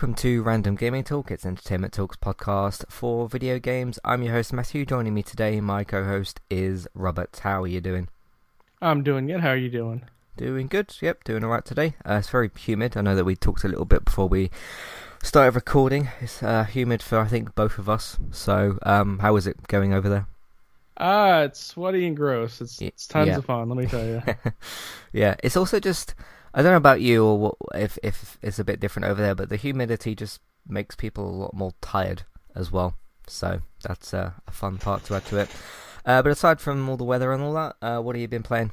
[0.00, 1.30] welcome to Random Gaming Talk.
[1.30, 3.98] It's Entertainment Talks podcast for video games.
[4.02, 4.86] I'm your host Matthew.
[4.86, 7.38] Joining me today, my co-host is Robert.
[7.42, 8.08] How are you doing?
[8.80, 9.40] I'm doing good.
[9.40, 10.06] How are you doing?
[10.38, 10.96] Doing good.
[11.02, 11.96] Yep, doing all right today.
[12.08, 12.96] Uh, it's very humid.
[12.96, 14.50] I know that we talked a little bit before we
[15.22, 16.08] started recording.
[16.22, 18.16] It's uh, humid for I think both of us.
[18.30, 20.26] So, um, how is it going over there?
[20.96, 22.62] Ah, it's sweaty and gross.
[22.62, 23.36] It's it's tons yeah.
[23.36, 23.68] of fun.
[23.68, 24.22] Let me tell you.
[25.12, 26.14] yeah, it's also just
[26.52, 29.34] I don't know about you or what, if if it's a bit different over there,
[29.34, 32.94] but the humidity just makes people a lot more tired as well.
[33.26, 35.50] So that's uh, a fun part to add to it.
[36.04, 38.42] Uh, but aside from all the weather and all that, uh, what have you been
[38.42, 38.72] playing?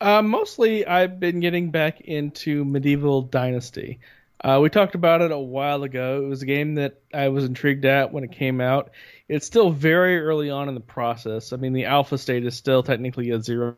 [0.00, 4.00] Uh, mostly, I've been getting back into Medieval Dynasty.
[4.42, 6.24] Uh, we talked about it a while ago.
[6.24, 8.90] It was a game that I was intrigued at when it came out.
[9.28, 11.52] It's still very early on in the process.
[11.52, 13.76] I mean, the alpha state is still technically a 0.5.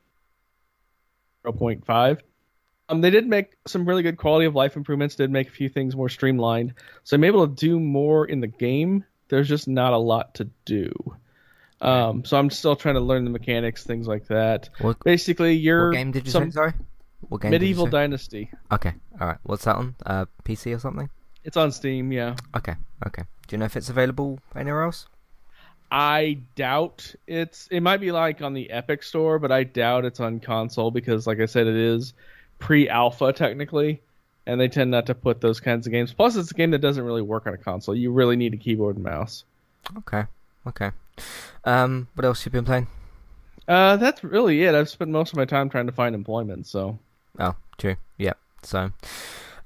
[2.89, 5.15] Um, they did make some really good quality of life improvements.
[5.15, 8.47] Did make a few things more streamlined, so I'm able to do more in the
[8.47, 9.05] game.
[9.29, 10.93] There's just not a lot to do.
[11.81, 14.69] Um, so I'm still trying to learn the mechanics, things like that.
[14.81, 16.55] What, Basically, you're what game did you some, say?
[16.55, 16.73] Sorry,
[17.29, 17.51] what game?
[17.51, 18.51] Medieval Dynasty.
[18.71, 19.39] Okay, all right.
[19.45, 19.95] What's that on?
[20.05, 21.09] Uh, PC or something?
[21.45, 22.11] It's on Steam.
[22.11, 22.37] Yeah.
[22.57, 22.75] Okay.
[23.07, 23.23] Okay.
[23.47, 25.07] Do you know if it's available anywhere else?
[25.91, 27.69] I doubt it's.
[27.71, 31.27] It might be like on the Epic Store, but I doubt it's on console because,
[31.27, 32.15] like I said, it is
[32.59, 34.01] pre-alpha technically,
[34.47, 36.13] and they tend not to put those kinds of games.
[36.13, 37.95] Plus, it's a game that doesn't really work on a console.
[37.95, 39.45] You really need a keyboard and mouse.
[39.99, 40.25] Okay,
[40.67, 40.91] okay.
[41.65, 42.87] Um, what else you been playing?
[43.67, 44.75] Uh, that's really it.
[44.75, 46.67] I've spent most of my time trying to find employment.
[46.67, 46.99] So.
[47.39, 47.97] Oh, true.
[48.19, 48.35] Yeah.
[48.63, 48.93] So,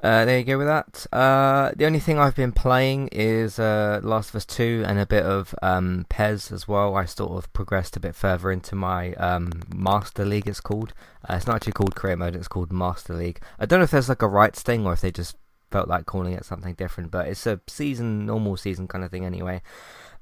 [0.01, 1.07] uh, there you go with that.
[1.13, 5.07] Uh, the only thing I've been playing is uh, Last of Us 2 and a
[5.07, 6.95] bit of um, PES as well.
[6.95, 10.95] I sort of progressed a bit further into my um, Master League, it's called.
[11.29, 13.41] Uh, it's not actually called Career Mode, it's called Master League.
[13.59, 15.37] I don't know if there's like a rights thing or if they just
[15.73, 19.25] felt like calling it something different, but it's a season, normal season kind of thing
[19.25, 19.63] anyway.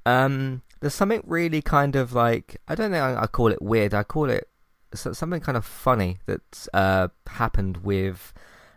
[0.07, 3.93] Um, there's something really kind of like, I don't think I, I call it weird,
[3.93, 4.49] I call it
[4.95, 8.33] something kind of funny that's uh, happened with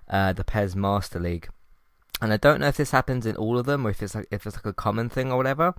[0.10, 1.50] uh, the PES Master League.
[2.22, 4.28] And I don't know if this happens in all of them or if it's like
[4.30, 5.74] if it's like a common thing or whatever.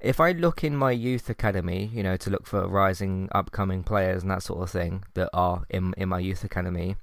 [0.00, 4.22] If I look in my youth academy, you know, to look for rising upcoming players
[4.22, 6.96] and that sort of thing that are in in my youth academy,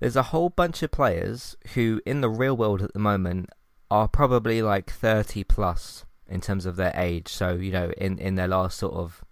[0.00, 3.50] there's a whole bunch of players who in the real world at the moment
[3.90, 7.28] are probably like 30 plus in terms of their age.
[7.28, 9.24] So, you know, in in their last sort of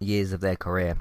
[0.00, 0.96] years of their career.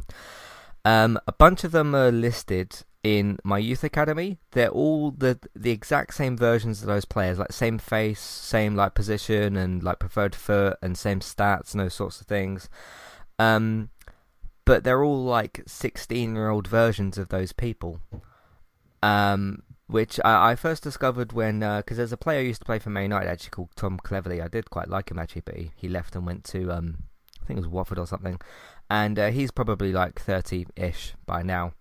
[0.83, 5.69] Um, a bunch of them are listed in my youth academy, they're all the the
[5.69, 10.33] exact same versions of those players, like same face, same like position and like preferred
[10.33, 12.67] foot and same stats and those sorts of things.
[13.37, 13.89] Um,
[14.65, 17.99] but they're all like 16 year old versions of those people.
[19.03, 22.65] Um, which I, I first discovered when because uh, there's a player who used to
[22.65, 24.43] play for Man United actually called Tom Cleverley.
[24.43, 27.03] I did quite like him actually, but he, he left and went to um,
[27.39, 28.41] I think it was Watford or something,
[28.89, 31.73] and uh, he's probably like 30 ish by now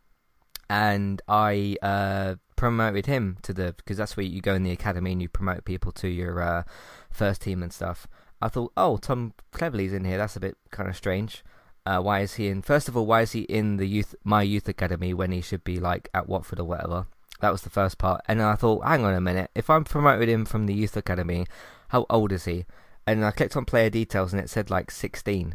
[0.74, 5.12] and I uh, promoted him to the because that's where you go in the academy
[5.12, 6.64] and you promote people to your uh,
[7.12, 8.08] first team and stuff.
[8.42, 10.18] I thought, oh, Tom Cleverley's in here.
[10.18, 11.44] That's a bit kind of strange.
[11.86, 12.60] Uh, why is he in?
[12.60, 15.62] First of all, why is he in the youth my youth academy when he should
[15.62, 17.06] be like at Watford or whatever?
[17.40, 19.50] That was the first part, and I thought, hang on a minute.
[19.54, 21.46] If I'm promoted him from the youth academy,
[21.88, 22.64] how old is he?
[23.06, 25.54] And I clicked on player details, and it said like 16.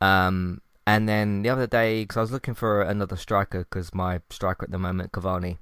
[0.00, 4.22] Um, and then the other day, because I was looking for another striker, because my
[4.30, 5.58] striker at the moment, Cavani,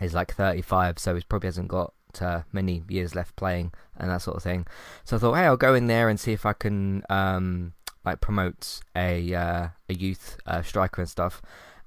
[0.00, 4.22] is like 35, so he probably hasn't got uh, many years left playing and that
[4.22, 4.66] sort of thing.
[5.04, 8.22] So I thought, hey, I'll go in there and see if I can um, like
[8.22, 11.42] promote a uh, a youth uh, striker and stuff.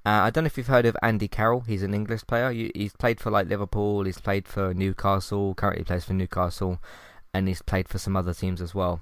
[0.06, 1.62] Uh, I don't know if you've heard of Andy Carroll.
[1.62, 2.52] He's an English player.
[2.52, 4.04] He's played for like Liverpool.
[4.04, 5.56] He's played for Newcastle.
[5.56, 6.78] Currently plays for Newcastle,
[7.34, 9.00] and he's played for some other teams as well.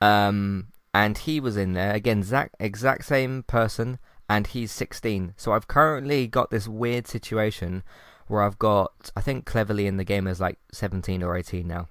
[0.00, 3.98] Um, and he was in there again, exact exact same person,
[4.30, 5.34] and he's 16.
[5.36, 7.82] So I've currently got this weird situation
[8.28, 11.88] where I've got I think Cleverley in the game is like 17 or 18 now.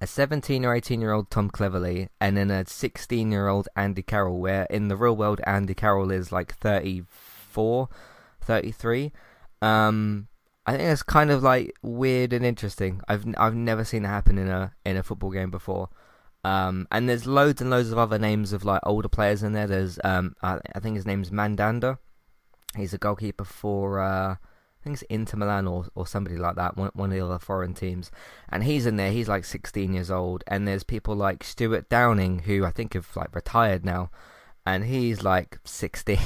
[0.00, 4.02] A 17 or 18 year old Tom Cleverley and then a 16 year old Andy
[4.02, 4.38] Carroll.
[4.38, 7.88] Where in the real world Andy Carroll is like 34,
[8.40, 9.12] 33.
[9.60, 10.28] Um,
[10.64, 13.00] I think that's kind of like weird and interesting.
[13.08, 15.88] I've I've never seen it happen in a in a football game before.
[16.44, 19.66] Um, and there's loads and loads of other names of like older players in there.
[19.66, 21.98] There's um, I, I think his name's Mandanda.
[22.76, 24.36] He's a goalkeeper for uh,
[24.82, 27.38] I think it's Inter Milan or or somebody like that, one one of the other
[27.38, 28.10] foreign teams.
[28.48, 29.12] And he's in there.
[29.12, 30.42] He's like 16 years old.
[30.48, 34.10] And there's people like Stuart Downing who I think have like retired now,
[34.66, 36.18] and he's like 16.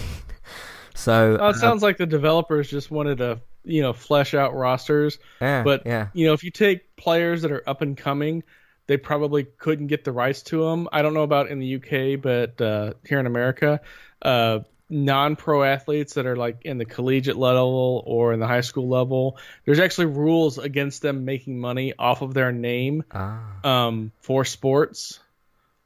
[0.95, 4.55] so oh, it uh, sounds like the developers just wanted to you know flesh out
[4.55, 5.19] rosters.
[5.43, 6.09] Yeah, but yeah.
[6.15, 8.43] you know, if you take players that are up and coming,
[8.87, 10.89] they probably couldn't get the rights to them.
[10.93, 13.81] I don't know about in the UK, but uh, here in America,
[14.23, 18.89] uh, non-pro athletes that are like in the collegiate level or in the high school
[18.89, 24.45] level, there's actually rules against them making money off of their name Ah, um, for
[24.45, 25.19] sports.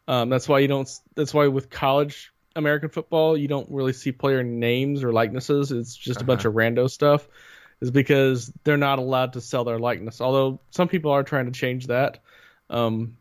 [0.07, 0.91] Um, that's why you don't.
[1.15, 5.71] That's why with college American football, you don't really see player names or likenesses.
[5.71, 7.27] It's just a bunch of rando stuff.
[7.81, 10.21] Is because they're not allowed to sell their likeness.
[10.21, 12.19] Although some people are trying to change that,
[12.71, 13.17] um,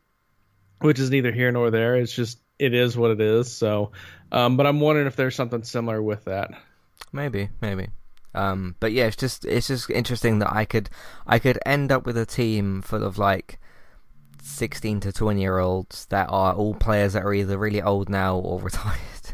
[0.80, 1.96] which is neither here nor there.
[1.96, 3.52] It's just it is what it is.
[3.52, 3.92] So,
[4.32, 6.52] um, but I'm wondering if there's something similar with that.
[7.12, 7.88] maybe, maybe.
[8.36, 10.90] Um, but yeah, it's just it's just interesting that I could
[11.26, 13.60] I could end up with a team full of like
[14.42, 18.38] sixteen to twenty year olds that are all players that are either really old now
[18.38, 19.34] or retired.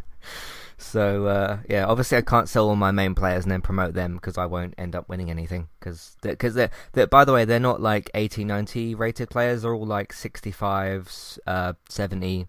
[0.85, 4.15] So uh, yeah, obviously I can't sell all my main players and then promote them
[4.15, 5.67] because I won't end up winning anything.
[5.79, 9.63] Because because they're, they're by the way they're not like 80, 90 rated players.
[9.63, 12.47] They're all like 65s, uh, 70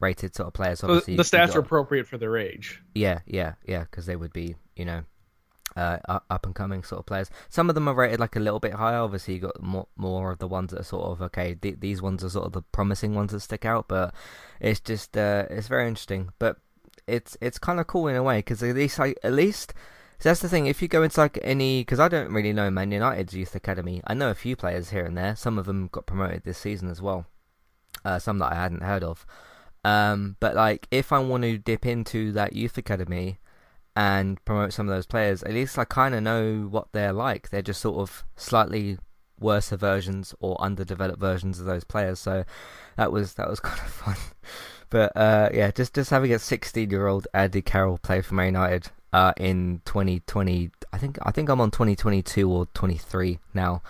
[0.00, 0.82] rated sort of players.
[0.84, 2.82] Obviously the stats got- are appropriate for their age.
[2.94, 5.02] yeah, yeah, yeah, because they would be, you know,
[5.76, 5.98] uh,
[6.30, 7.30] up and coming sort of players.
[7.48, 8.98] Some of them are rated like a little bit higher.
[8.98, 11.54] Obviously, you got more more of the ones that are sort of okay.
[11.54, 14.12] Th- these ones are sort of the promising ones that stick out, but
[14.60, 16.30] it's just uh, it's very interesting.
[16.38, 16.56] But
[17.06, 19.74] it's it's kind of cool in a way because at least like at least.
[20.20, 20.66] So that's the thing.
[20.66, 24.02] If you go into like any, because I don't really know Man United's youth academy.
[24.04, 25.36] I know a few players here and there.
[25.36, 27.26] Some of them got promoted this season as well.
[28.04, 29.24] Uh, some that I hadn't heard of.
[29.84, 33.38] Um, but like, if I want to dip into that youth academy
[33.94, 37.50] and promote some of those players, at least I kind of know what they're like.
[37.50, 38.98] They're just sort of slightly
[39.40, 42.18] worse versions or underdeveloped versions of those players.
[42.18, 42.44] So
[42.96, 44.16] that was that was kind of fun.
[44.90, 48.46] But uh, yeah, just just having a 16 year old Andy Carroll play for Man
[48.46, 53.82] United uh, in 2020, I think I think I'm on 2022 or 23 now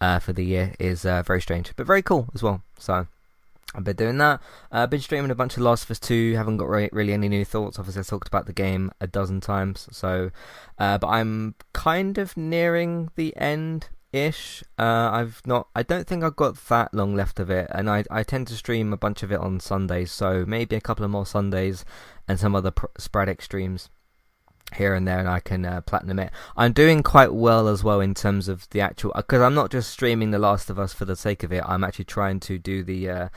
[0.00, 2.62] uh, for the year is uh, very strange, but very cool as well.
[2.78, 3.06] So.
[3.76, 4.40] I've been doing that.
[4.70, 6.34] Uh, I've been streaming a bunch of Last of Us 2.
[6.34, 7.76] Haven't got re- really any new thoughts.
[7.76, 9.88] Obviously, I talked about the game a dozen times.
[9.90, 10.30] So,
[10.78, 14.62] uh, but I'm kind of nearing the end ish.
[14.78, 15.68] Uh, I've not.
[15.74, 18.54] I don't think I've got that long left of it, and I I tend to
[18.54, 20.12] stream a bunch of it on Sundays.
[20.12, 21.84] So maybe a couple of more Sundays
[22.28, 23.90] and some other pr- sporadic streams
[24.76, 26.30] here and there, and I can uh, platinum it.
[26.56, 29.90] I'm doing quite well as well in terms of the actual because I'm not just
[29.90, 31.62] streaming The Last of Us for the sake of it.
[31.66, 33.28] I'm actually trying to do the uh,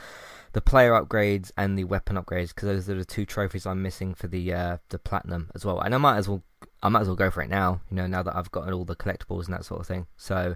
[0.52, 4.14] the player upgrades and the weapon upgrades because those are the two trophies I'm missing
[4.14, 5.80] for the uh, the platinum as well.
[5.80, 6.42] And I might as well
[6.82, 7.80] I might as well go for it now.
[7.90, 10.06] You know, now that I've got all the collectibles and that sort of thing.
[10.16, 10.54] So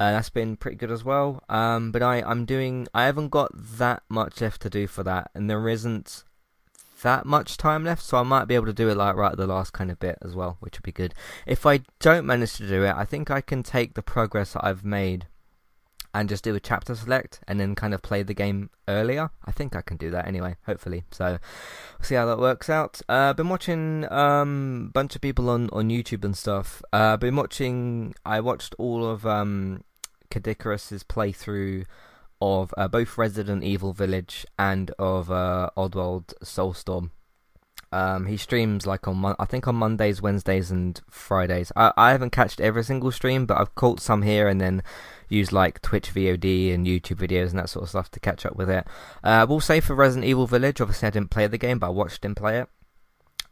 [0.00, 1.42] uh, that's been pretty good as well.
[1.48, 5.30] Um, but I I'm doing I haven't got that much left to do for that,
[5.34, 6.24] and there isn't
[7.02, 9.36] that much time left, so I might be able to do it like right at
[9.36, 11.14] the last kind of bit as well, which would be good.
[11.46, 14.64] If I don't manage to do it, I think I can take the progress that
[14.64, 15.26] I've made
[16.14, 19.30] and just do a chapter select and then kind of play the game earlier.
[19.44, 21.04] I think I can do that anyway, hopefully.
[21.10, 21.38] So
[21.98, 23.02] we'll see how that works out.
[23.08, 26.80] Uh, been watching um bunch of people on on YouTube and stuff.
[26.92, 28.14] Uh, been watching.
[28.24, 29.82] I watched all of um
[30.30, 31.84] playthrough
[32.40, 37.10] of uh, both Resident Evil Village and of uh, Oddworld Soulstorm.
[37.92, 41.70] Um, he streams like on Mon- I think on Mondays, Wednesdays, and Fridays.
[41.76, 44.82] I I haven't catched every single stream, but I've caught some here and then
[45.28, 48.56] used like Twitch VOD and YouTube videos and that sort of stuff to catch up
[48.56, 48.86] with it.
[49.22, 51.86] Uh, I will say for Resident Evil Village, obviously I didn't play the game, but
[51.88, 52.68] I watched him play it.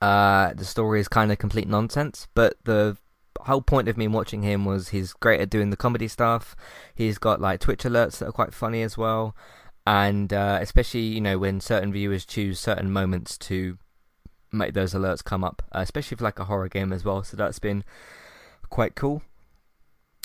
[0.01, 2.97] Uh, the story is kind of complete nonsense, but the
[3.43, 6.57] whole point of me watching him was he's great at doing the comedy stuff.
[6.95, 9.37] He's got like Twitch alerts that are quite funny as well,
[9.87, 13.79] and uh, especially you know when certain viewers choose certain moments to
[14.51, 17.23] make those alerts come up, uh, especially for like a horror game as well.
[17.23, 17.85] So that's been
[18.71, 19.23] quite cool.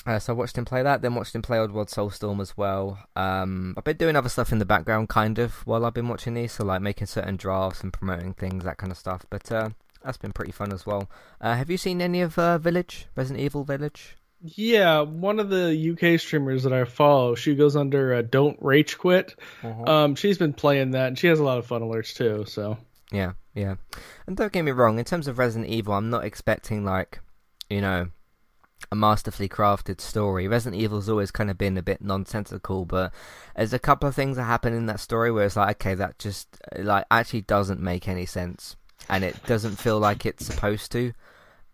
[0.08, 2.98] Uh, so I watched him play that, then watched him play Oddworld Soulstorm as well.
[3.18, 6.34] Um, I've been doing other stuff in the background, kind of, while I've been watching
[6.34, 9.26] these, so like making certain drafts and promoting things, that kind of stuff.
[9.30, 9.70] But uh,
[10.06, 11.10] that's been pretty fun as well.
[11.42, 14.16] Uh, have you seen any of uh, Village, Resident Evil Village?
[14.40, 18.98] Yeah, one of the UK streamers that I follow, she goes under uh, Don't Rage
[18.98, 19.36] Quit.
[19.90, 22.46] Um, she's been playing that, and she has a lot of fun alerts too.
[22.48, 22.78] So
[23.12, 23.76] Yeah, yeah.
[24.26, 27.20] And don't get me wrong, in terms of Resident Evil, I'm not expecting like,
[27.70, 28.08] you know,
[28.92, 30.48] a masterfully crafted story.
[30.48, 33.12] Resident Evil's always kind of been a bit nonsensical, but
[33.56, 36.20] there's a couple of things that happen in that story where it's like, okay, that
[36.20, 38.76] just like actually doesn't make any sense,
[39.10, 41.14] and it doesn't feel like it's supposed to,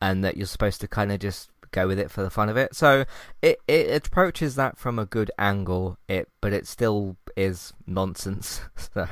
[0.01, 2.55] and that you're supposed to kind of just go with it for the fun of
[2.55, 2.73] it.
[2.73, 3.05] So
[3.41, 5.97] it it approaches that from a good angle.
[6.07, 8.61] It but it still is nonsense.
[8.77, 9.07] so,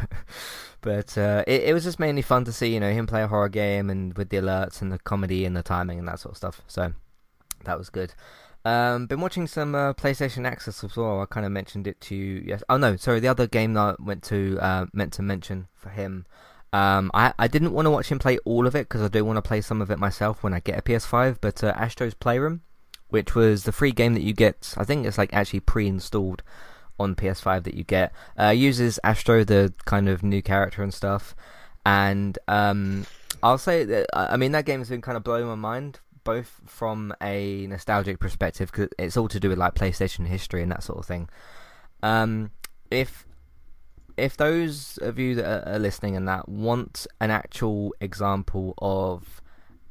[0.79, 3.27] but uh, it it was just mainly fun to see you know him play a
[3.27, 6.33] horror game and with the alerts and the comedy and the timing and that sort
[6.33, 6.61] of stuff.
[6.67, 6.93] So
[7.65, 8.13] that was good.
[8.63, 11.21] Um, been watching some uh, PlayStation Access as well.
[11.21, 12.43] I kind of mentioned it to you.
[12.45, 12.63] Yes.
[12.69, 13.19] Oh no, sorry.
[13.19, 16.25] The other game that I went to uh, meant to mention for him.
[16.73, 19.25] Um, I I didn't want to watch him play all of it because I do
[19.25, 21.39] want to play some of it myself when I get a PS5.
[21.41, 22.61] But uh, Astro's Playroom,
[23.09, 26.43] which was the free game that you get, I think it's like actually pre-installed
[26.99, 31.35] on PS5 that you get, uh, uses Astro, the kind of new character and stuff.
[31.83, 33.07] And um,
[33.41, 36.61] I'll say that I mean that game has been kind of blowing my mind, both
[36.65, 40.83] from a nostalgic perspective because it's all to do with like PlayStation history and that
[40.83, 41.29] sort of thing.
[42.03, 42.51] Um,
[42.89, 43.25] if
[44.17, 49.41] if those of you that are listening and that want an actual example of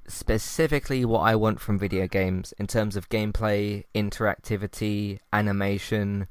[0.07, 6.27] specifically what I want from video games in terms of gameplay, interactivity, animation,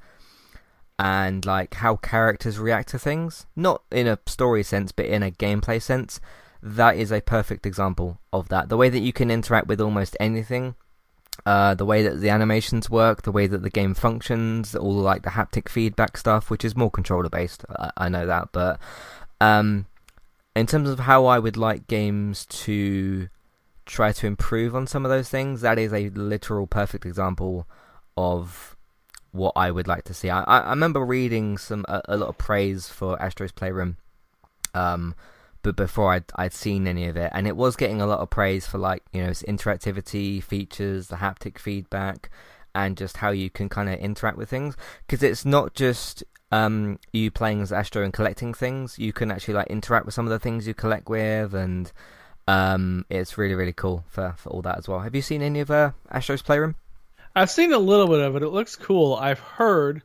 [0.98, 5.32] and like how characters react to things, not in a story sense, but in a
[5.32, 6.20] gameplay sense,
[6.62, 8.70] that is a perfect example of that.
[8.70, 10.76] The way that you can interact with almost anything,
[11.46, 15.24] uh, the way that the animations work, the way that the game functions, all like
[15.24, 17.64] the haptic feedback stuff, which is more controller based.
[17.70, 18.80] I, I know that, but
[19.40, 19.86] um,
[20.56, 23.30] in terms of how I would like games to
[23.86, 27.68] try to improve on some of those things, that is a literal perfect example
[28.18, 28.76] of
[29.32, 30.30] what I would like to see.
[30.30, 33.98] I, I remember reading some a, a lot of praise for Astro's Playroom.
[34.74, 35.16] Um,
[35.62, 38.30] but before I'd, I'd seen any of it, and it was getting a lot of
[38.30, 42.30] praise for like you know its interactivity features, the haptic feedback,
[42.74, 44.78] and just how you can kind of interact with things.
[45.06, 49.56] Because it's not just um, you playing as Astro and collecting things; you can actually
[49.56, 51.92] like interact with some of the things you collect with, and
[52.48, 55.00] um, it's really really cool for for all that as well.
[55.00, 56.76] Have you seen any of uh, Astro's Playroom?
[57.36, 58.44] I've seen a little bit of it.
[58.44, 59.16] It looks cool.
[59.16, 60.02] I've heard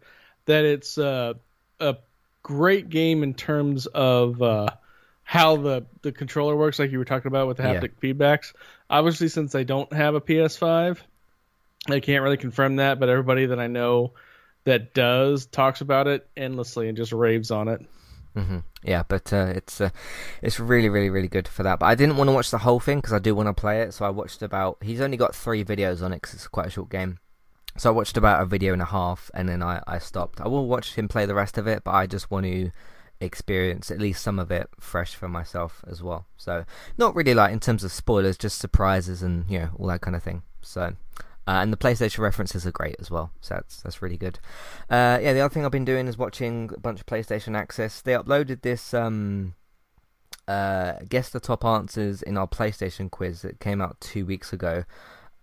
[0.46, 1.34] that it's uh,
[1.80, 1.96] a
[2.42, 4.66] great game in terms of uh,
[5.25, 8.12] how the the controller works, like you were talking about with the haptic yeah.
[8.12, 8.52] feedbacks.
[8.88, 10.99] Obviously, since I don't have a PS5,
[11.88, 13.00] I can't really confirm that.
[13.00, 14.12] But everybody that I know
[14.64, 17.81] that does talks about it endlessly and just raves on it.
[18.37, 18.59] Mm-hmm.
[18.83, 19.90] Yeah, but uh, it's uh,
[20.43, 21.78] it's really, really, really good for that.
[21.78, 23.81] But I didn't want to watch the whole thing because I do want to play
[23.81, 23.95] it.
[23.95, 24.78] So I watched about.
[24.83, 27.19] He's only got three videos on it because it's quite a short game.
[27.76, 30.40] So I watched about a video and a half, and then I, I stopped.
[30.40, 32.71] I will watch him play the rest of it, but I just want to
[33.21, 36.26] experience at least some of it fresh for myself as well.
[36.37, 36.64] So
[36.99, 40.16] not really like in terms of spoilers, just surprises and you know all that kind
[40.16, 40.42] of thing.
[40.61, 40.94] So
[41.47, 44.38] uh, and the PlayStation references are great as well, so that's that's really good.
[44.88, 48.00] Uh, yeah, the other thing I've been doing is watching a bunch of PlayStation Access.
[48.00, 49.54] They uploaded this um,
[50.49, 54.85] uh, guess the top answers in our PlayStation quiz that came out two weeks ago,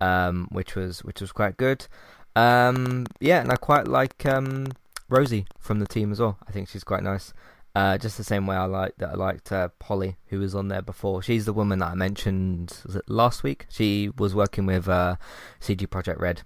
[0.00, 1.86] um, which was which was quite good.
[2.34, 4.68] Um, yeah, and I quite like um,
[5.08, 6.38] Rosie from the team as well.
[6.48, 7.32] I think she's quite nice.
[7.74, 10.68] Uh, just the same way I like that I liked uh, Polly, who was on
[10.68, 11.22] there before.
[11.22, 12.76] She's the woman that I mentioned
[13.06, 13.66] last week.
[13.70, 15.16] She was working with uh,
[15.58, 16.42] CD Projekt Red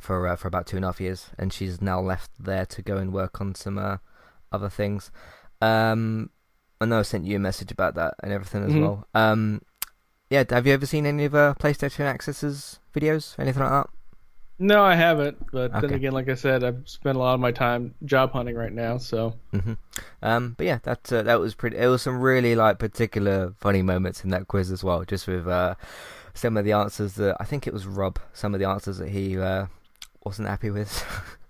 [0.00, 2.82] for uh, for about two and a half years, and she's now left there to
[2.82, 3.98] go and work on some uh,
[4.52, 5.10] other things.
[5.62, 6.28] Um,
[6.78, 8.82] I know I sent you a message about that and everything as mm-hmm.
[8.82, 9.08] well.
[9.14, 9.62] Um,
[10.28, 13.90] yeah, have you ever seen any of uh, PlayStation Access's videos, anything like that?
[14.58, 15.50] No, I haven't.
[15.50, 15.80] But okay.
[15.80, 18.72] then again, like I said, I've spent a lot of my time job hunting right
[18.72, 18.98] now.
[18.98, 19.34] So.
[19.52, 19.74] Mm-hmm.
[20.22, 21.76] Um, but yeah, that uh, that was pretty.
[21.76, 25.04] It was some really like particular funny moments in that quiz as well.
[25.04, 25.74] Just with uh,
[26.34, 28.18] some of the answers that I think it was Rob.
[28.32, 29.66] Some of the answers that he uh,
[30.24, 31.04] wasn't happy with.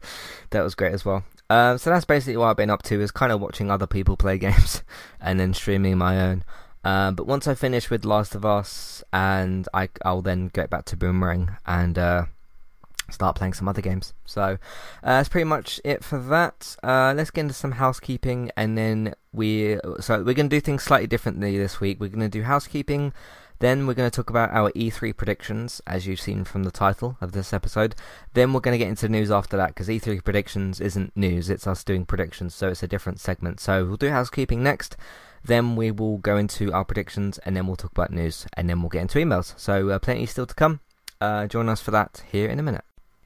[0.50, 1.24] that was great as well.
[1.50, 4.16] Um, so that's basically what I've been up to is kind of watching other people
[4.16, 4.82] play games
[5.20, 6.44] and then streaming my own.
[6.82, 10.84] Uh, but once I finish with Last of Us, and I, I'll then get back
[10.86, 12.26] to Boomerang and uh,
[13.10, 14.14] start playing some other games.
[14.24, 14.56] So uh,
[15.02, 16.76] that's pretty much it for that.
[16.82, 20.82] Uh, let's get into some housekeeping, and then we so we're going to do things
[20.82, 22.00] slightly differently this week.
[22.00, 23.12] We're going to do housekeeping.
[23.60, 27.16] Then we're going to talk about our E3 predictions, as you've seen from the title
[27.20, 27.94] of this episode.
[28.34, 31.66] Then we're going to get into news after that, because E3 predictions isn't news, it's
[31.66, 33.60] us doing predictions, so it's a different segment.
[33.60, 34.96] So we'll do housekeeping next,
[35.44, 38.82] then we will go into our predictions, and then we'll talk about news, and then
[38.82, 39.58] we'll get into emails.
[39.58, 40.80] So uh, plenty still to come.
[41.20, 42.84] Uh, join us for that here in a minute.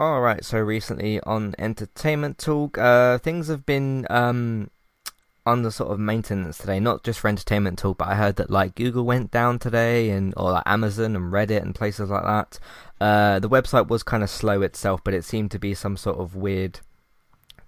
[0.00, 4.70] Alright, so recently on Entertainment Talk, uh, things have been um,
[5.44, 8.76] under sort of maintenance today, not just for Entertainment Talk, but I heard that like
[8.76, 12.58] Google went down today, and or like Amazon and Reddit and places like that.
[12.98, 16.18] Uh, the website was kind of slow itself, but it seemed to be some sort
[16.18, 16.80] of weird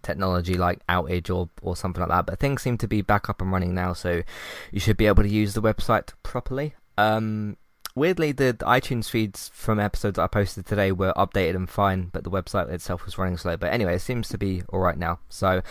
[0.00, 2.24] technology like outage or, or something like that.
[2.24, 4.22] But things seem to be back up and running now, so
[4.70, 6.76] you should be able to use the website properly.
[6.96, 7.58] Um,
[7.94, 12.30] weirdly, the, iTunes feeds from episodes I posted today were updated and fine, but the
[12.30, 13.56] website itself was running slow.
[13.56, 15.18] But anyway, it seems to be all right now.
[15.28, 15.62] So,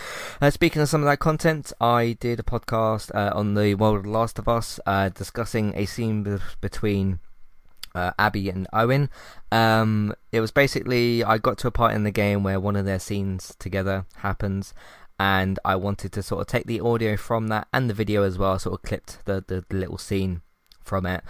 [0.42, 3.98] uh, speaking of some of that content, I did a podcast uh, on the world
[3.98, 7.20] of The Last of Us, uh, discussing a scene be- between.
[7.94, 9.10] Uh, Abby and Owen.
[9.52, 12.86] Um, it was basically I got to a part in the game where one of
[12.86, 14.74] their scenes together happens,
[15.20, 18.38] and I wanted to sort of take the audio from that and the video as
[18.38, 18.58] well.
[18.60, 20.42] sort of clipped the, the, the little scene
[20.86, 21.22] from it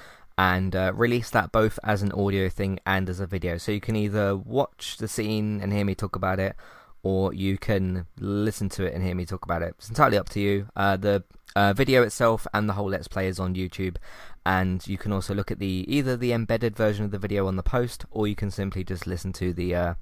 [0.41, 3.59] and uh, release that both as an audio thing and as a video.
[3.59, 6.55] So you can either watch the scene and hear me talk about it,
[7.03, 9.75] or you can listen to it and hear me talk about it.
[9.77, 10.67] It's entirely up to you.
[10.75, 11.23] Uh, the
[11.55, 13.97] uh, video itself and the whole Let's Play is on YouTube,
[14.43, 17.55] and you can also look at the either the embedded version of the video on
[17.55, 19.93] the post, or you can simply just listen to the uh,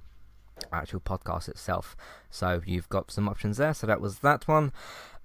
[0.72, 1.98] actual podcast itself.
[2.30, 3.74] So you've got some options there.
[3.74, 4.72] So that was that one.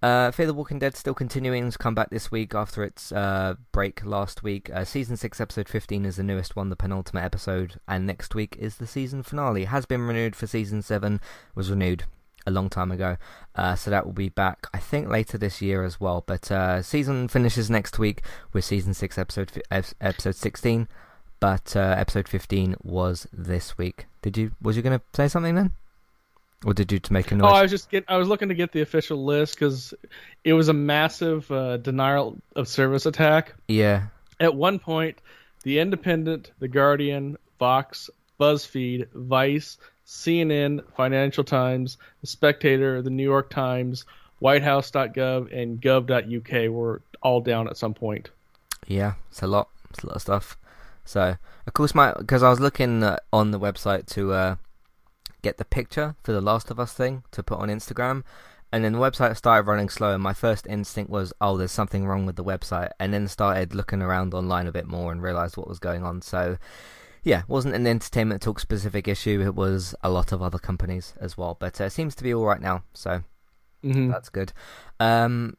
[0.05, 3.55] Uh, Fear the Walking Dead still continuing to come back this week after its uh,
[3.73, 4.69] break last week.
[4.71, 8.55] Uh, season 6, episode 15 is the newest one, the penultimate episode, and next week
[8.59, 9.64] is the season finale.
[9.64, 11.23] Has been renewed for season 7,
[11.55, 12.05] was renewed
[12.47, 13.17] a long time ago,
[13.55, 16.23] uh, so that will be back, I think, later this year as well.
[16.27, 18.21] But uh, season finishes next week
[18.53, 20.87] with season 6, episode, fi- episode 16,
[21.40, 24.05] but uh, episode 15 was this week.
[24.21, 25.73] Did you, was you going to say something then?
[26.64, 27.51] Or did you to make a noise?
[27.51, 28.05] Oh, I was just get.
[28.09, 29.93] I was looking to get the official list because
[30.45, 33.55] it was a massive uh, denial of service attack.
[33.69, 34.05] Yeah.
[34.40, 35.19] At one point,
[35.62, 38.09] the Independent, the Guardian, Fox,
[38.40, 44.05] BuzzFeed, Vice, CNN, Financial Times, The Spectator, The New York Times,
[44.43, 48.31] WhiteHouse.gov, and Gov.uk were all down at some point.
[48.87, 49.69] Yeah, it's a lot.
[49.90, 50.59] It's a lot of stuff.
[51.05, 51.37] So,
[51.67, 54.57] of course, my because I was looking uh, on the website to uh,
[55.44, 58.24] get the picture for the Last of Us thing to put on Instagram.
[58.72, 62.07] And then the website started running slow, and my first instinct was, oh, there's something
[62.07, 62.90] wrong with the website.
[62.98, 66.22] And then started looking around online a bit more and realized what was going on.
[66.22, 66.59] So,
[67.22, 69.40] yeah, wasn't an Entertainment Talk specific issue.
[69.46, 71.57] It was a lot of other companies as well.
[71.61, 72.83] But uh, it seems to be all right now.
[72.94, 73.22] So,
[73.85, 74.11] mm-hmm.
[74.11, 74.52] that's good.
[74.98, 75.57] Um,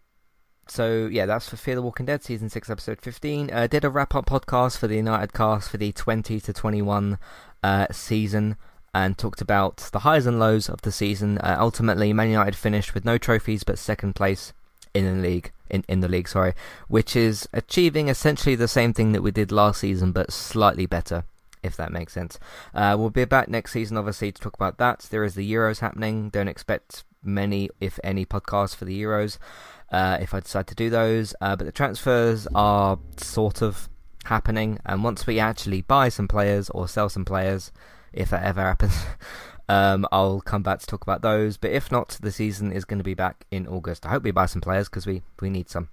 [0.67, 3.49] so yeah, that's for Fear the Walking Dead season six, episode fifteen.
[3.49, 6.81] Uh, did a wrap up podcast for the United cast for the twenty to twenty
[6.81, 7.17] one
[7.63, 8.57] uh, season
[8.95, 11.37] and talked about the highs and lows of the season.
[11.39, 14.53] Uh, ultimately, Man United finished with no trophies but second place
[14.93, 15.51] in the league.
[15.69, 16.53] In, in the league, sorry,
[16.87, 21.25] which is achieving essentially the same thing that we did last season, but slightly better,
[21.63, 22.39] if that makes sense.
[22.73, 24.99] Uh, we'll be back next season, obviously, to talk about that.
[25.09, 26.29] There is the Euros happening.
[26.29, 29.39] Don't expect many, if any, podcasts for the Euros.
[29.91, 33.89] Uh, if I decide to do those, uh, but the transfers are sort of
[34.25, 37.71] happening, and once we actually buy some players or sell some players,
[38.15, 38.95] if that ever happens.
[39.67, 42.99] Um, I'll come back to talk about those, but if not, the season is going
[42.99, 44.05] to be back in August.
[44.05, 45.89] I hope we buy some players because we, we need some.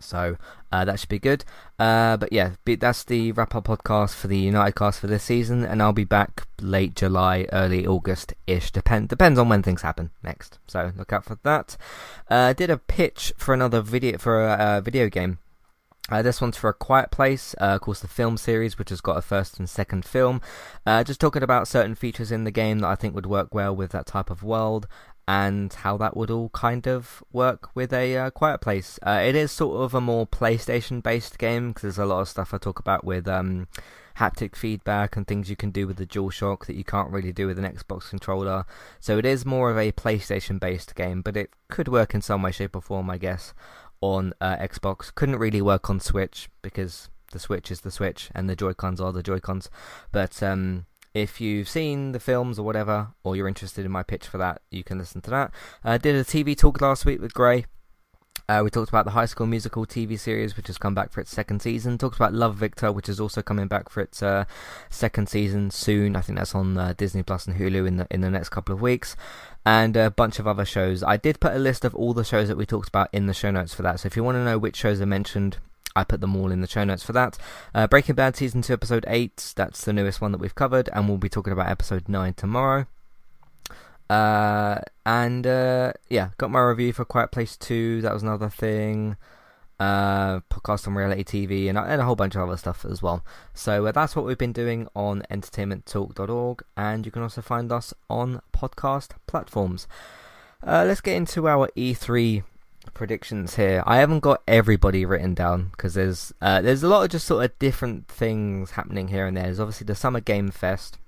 [0.00, 0.36] So
[0.70, 1.44] uh, that should be good.
[1.78, 5.64] Uh, but yeah, that's the wrap up podcast for the United cast for this season,
[5.64, 8.70] and I'll be back late July, early August ish.
[8.70, 10.58] Depend depends on when things happen next.
[10.66, 11.76] So look out for that.
[12.28, 15.38] Uh, did a pitch for another video for a video game.
[16.12, 19.00] Uh, this one's for a Quiet Place, uh, of course, the film series, which has
[19.00, 20.42] got a first and second film.
[20.84, 23.74] Uh, just talking about certain features in the game that I think would work well
[23.74, 24.86] with that type of world,
[25.26, 28.98] and how that would all kind of work with a uh, Quiet Place.
[29.02, 32.28] Uh, it is sort of a more PlayStation based game because there's a lot of
[32.28, 33.66] stuff I talk about with um,
[34.18, 37.46] haptic feedback and things you can do with the DualShock that you can't really do
[37.46, 38.66] with an Xbox controller.
[39.00, 42.42] So it is more of a PlayStation based game, but it could work in some
[42.42, 43.54] way, shape, or form, I guess,
[44.02, 45.14] on uh, Xbox.
[45.14, 49.00] Couldn't really work on Switch because the Switch is the Switch and the Joy Cons
[49.00, 49.70] are the Joy Cons.
[50.10, 50.84] But um,
[51.14, 54.60] if you've seen the films or whatever, or you're interested in my pitch for that,
[54.70, 55.52] you can listen to that.
[55.82, 57.64] I uh, did a TV talk last week with Gray.
[58.52, 61.22] Uh, we talked about the High School Musical TV series, which has come back for
[61.22, 61.96] its second season.
[61.96, 64.44] Talked about Love Victor, which is also coming back for its uh,
[64.90, 66.16] second season soon.
[66.16, 68.74] I think that's on uh, Disney Plus and Hulu in the in the next couple
[68.74, 69.16] of weeks,
[69.64, 71.02] and a bunch of other shows.
[71.02, 73.32] I did put a list of all the shows that we talked about in the
[73.32, 74.00] show notes for that.
[74.00, 75.56] So if you want to know which shows are mentioned,
[75.96, 77.38] I put them all in the show notes for that.
[77.74, 79.54] Uh, Breaking Bad season two, episode eight.
[79.56, 82.84] That's the newest one that we've covered, and we'll be talking about episode nine tomorrow.
[84.10, 88.00] Uh, and uh, yeah, got my review for Quiet Place Two.
[88.02, 89.16] That was another thing.
[89.80, 93.24] Uh, podcast on reality TV and, and a whole bunch of other stuff as well.
[93.52, 97.92] So uh, that's what we've been doing on entertainmenttalk.org, and you can also find us
[98.08, 99.88] on podcast platforms.
[100.64, 102.44] Uh, let's get into our E3
[102.94, 103.82] predictions here.
[103.86, 107.44] I haven't got everybody written down because there's uh, there's a lot of just sort
[107.44, 109.44] of different things happening here and there.
[109.44, 110.98] There's obviously the Summer Game Fest.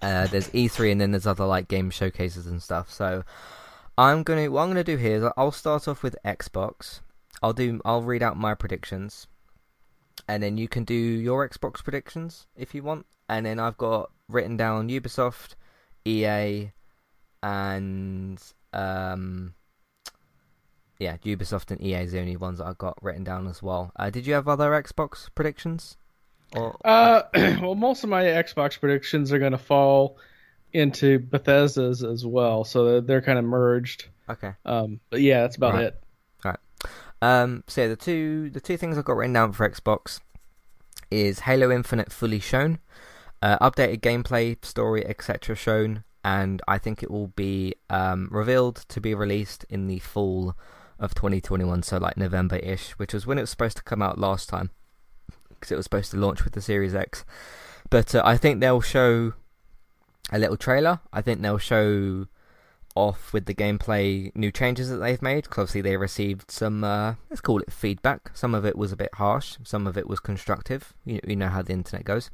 [0.00, 2.92] Uh, there's E3 and then there's other like game showcases and stuff.
[2.92, 3.24] So
[3.96, 7.00] I'm gonna what I'm gonna do here is I'll start off with Xbox.
[7.42, 9.26] I'll do I'll read out my predictions,
[10.28, 13.06] and then you can do your Xbox predictions if you want.
[13.28, 15.54] And then I've got written down Ubisoft,
[16.04, 16.70] EA,
[17.42, 18.40] and
[18.72, 19.54] um,
[20.98, 23.92] yeah, Ubisoft and EA is the only ones that I've got written down as well.
[23.96, 25.96] Uh, did you have other Xbox predictions?
[26.54, 26.76] Or...
[26.84, 27.22] Uh,
[27.60, 30.18] well, most of my Xbox predictions are going to fall
[30.72, 34.06] into Bethesda's as well, so they're, they're kind of merged.
[34.28, 34.52] Okay.
[34.64, 35.84] Um, but yeah, that's about right.
[35.84, 36.02] it.
[36.44, 36.60] All right.
[37.20, 40.20] Um, so yeah, the two the two things I've got written down for Xbox
[41.10, 42.78] is Halo Infinite fully shown,
[43.42, 45.56] uh, updated gameplay, story, etc.
[45.56, 50.54] shown, and I think it will be um, revealed to be released in the fall
[50.98, 54.18] of 2021, so like November ish, which was when it was supposed to come out
[54.18, 54.70] last time,
[55.58, 57.24] because it was supposed to launch with the Series X.
[57.90, 59.34] But uh, I think they'll show
[60.30, 61.00] a little trailer.
[61.12, 62.26] I think they'll show
[62.94, 65.44] off with the gameplay new changes that they've made.
[65.44, 68.30] Because obviously they received some, uh, let's call it feedback.
[68.34, 70.92] Some of it was a bit harsh, some of it was constructive.
[71.04, 72.30] You, you know how the internet goes.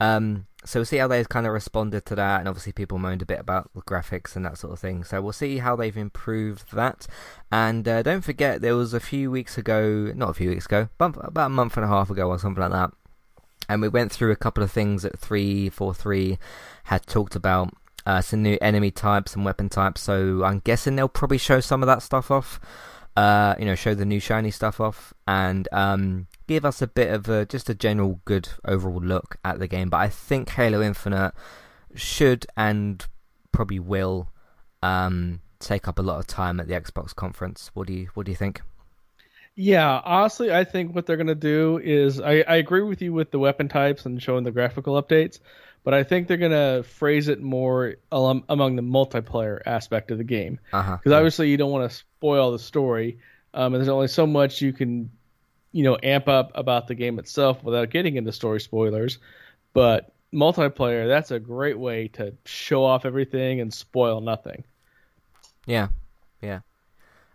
[0.00, 3.22] Um, so we'll see how they've kind of responded to that, and obviously people moaned
[3.22, 5.04] a bit about the graphics and that sort of thing.
[5.04, 7.06] So we'll see how they've improved that.
[7.52, 10.88] And uh, don't forget, there was a few weeks ago, not a few weeks ago,
[10.98, 12.90] but about a month and a half ago or something like that,
[13.68, 16.38] and we went through a couple of things that 343
[16.84, 17.72] had talked about.
[18.04, 21.82] Uh, some new enemy types and weapon types, so I'm guessing they'll probably show some
[21.82, 22.60] of that stuff off.
[23.16, 27.10] Uh, you know, show the new shiny stuff off, and um, give us a bit
[27.10, 29.88] of a just a general good overall look at the game.
[29.88, 31.32] But I think Halo Infinite
[31.94, 33.06] should and
[33.52, 34.28] probably will
[34.82, 37.70] um, take up a lot of time at the Xbox conference.
[37.72, 38.60] What do you What do you think?
[39.58, 43.30] Yeah, honestly, I think what they're gonna do is I, I agree with you with
[43.30, 45.40] the weapon types and showing the graphical updates,
[45.86, 50.58] but I think they're gonna phrase it more among the multiplayer aspect of the game
[50.64, 51.14] because uh-huh.
[51.14, 53.20] obviously you don't want to spoil the story.
[53.54, 55.08] Um, and there's only so much you can
[55.70, 59.18] you know amp up about the game itself without getting into story spoilers.
[59.74, 64.64] But multiplayer, that's a great way to show off everything and spoil nothing.
[65.66, 65.90] Yeah,
[66.42, 66.62] yeah.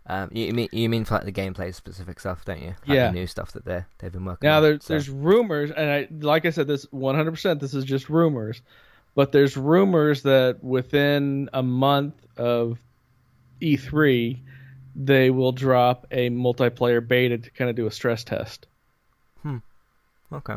[0.06, 2.74] Um, you mean you mean for like the gameplay specific stuff, don't you?
[2.86, 4.48] Like yeah, the new stuff that they they've been working.
[4.48, 4.94] Now on, there's so.
[4.94, 7.30] there's rumors, and I like I said, this 100.
[7.30, 8.62] percent This is just rumors,
[9.14, 12.78] but there's rumors that within a month of
[13.60, 14.38] E3,
[14.96, 18.66] they will drop a multiplayer beta to kind of do a stress test.
[19.42, 19.58] Hmm.
[20.32, 20.56] Okay.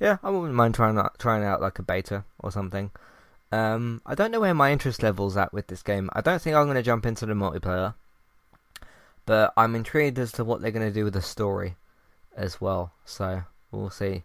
[0.00, 2.90] Yeah, I wouldn't mind trying out trying out like a beta or something.
[3.50, 6.10] Um, I don't know where my interest level's at with this game.
[6.12, 7.94] I don't think I'm going to jump into the multiplayer,
[9.28, 11.76] but I'm intrigued as to what they're going to do with the story
[12.34, 12.94] as well.
[13.04, 14.22] So we'll see.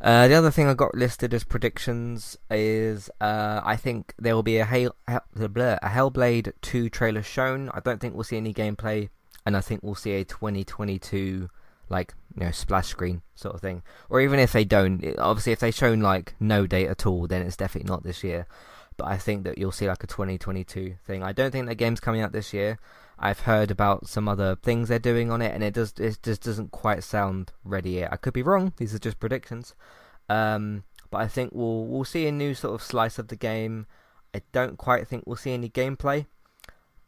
[0.00, 4.42] Uh, the other thing I got listed as predictions is uh, I think there will
[4.42, 7.68] be a, Hail, a Hellblade 2 trailer shown.
[7.74, 9.10] I don't think we'll see any gameplay,
[9.44, 11.50] and I think we'll see a 2022
[11.90, 13.82] like you know splash screen sort of thing.
[14.08, 17.42] Or even if they don't, obviously if they shown like no date at all, then
[17.42, 18.46] it's definitely not this year.
[18.96, 21.22] But I think that you'll see like a 2022 thing.
[21.22, 22.78] I don't think the game's coming out this year.
[23.18, 26.42] I've heard about some other things they're doing on it, and it does it just
[26.42, 28.12] doesn't quite sound ready yet.
[28.12, 28.72] I could be wrong.
[28.76, 29.74] These are just predictions.
[30.28, 33.86] Um, but I think we'll we'll see a new sort of slice of the game.
[34.34, 36.26] I don't quite think we'll see any gameplay.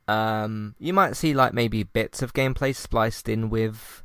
[0.08, 4.02] Um, you might see like maybe bits of gameplay spliced in with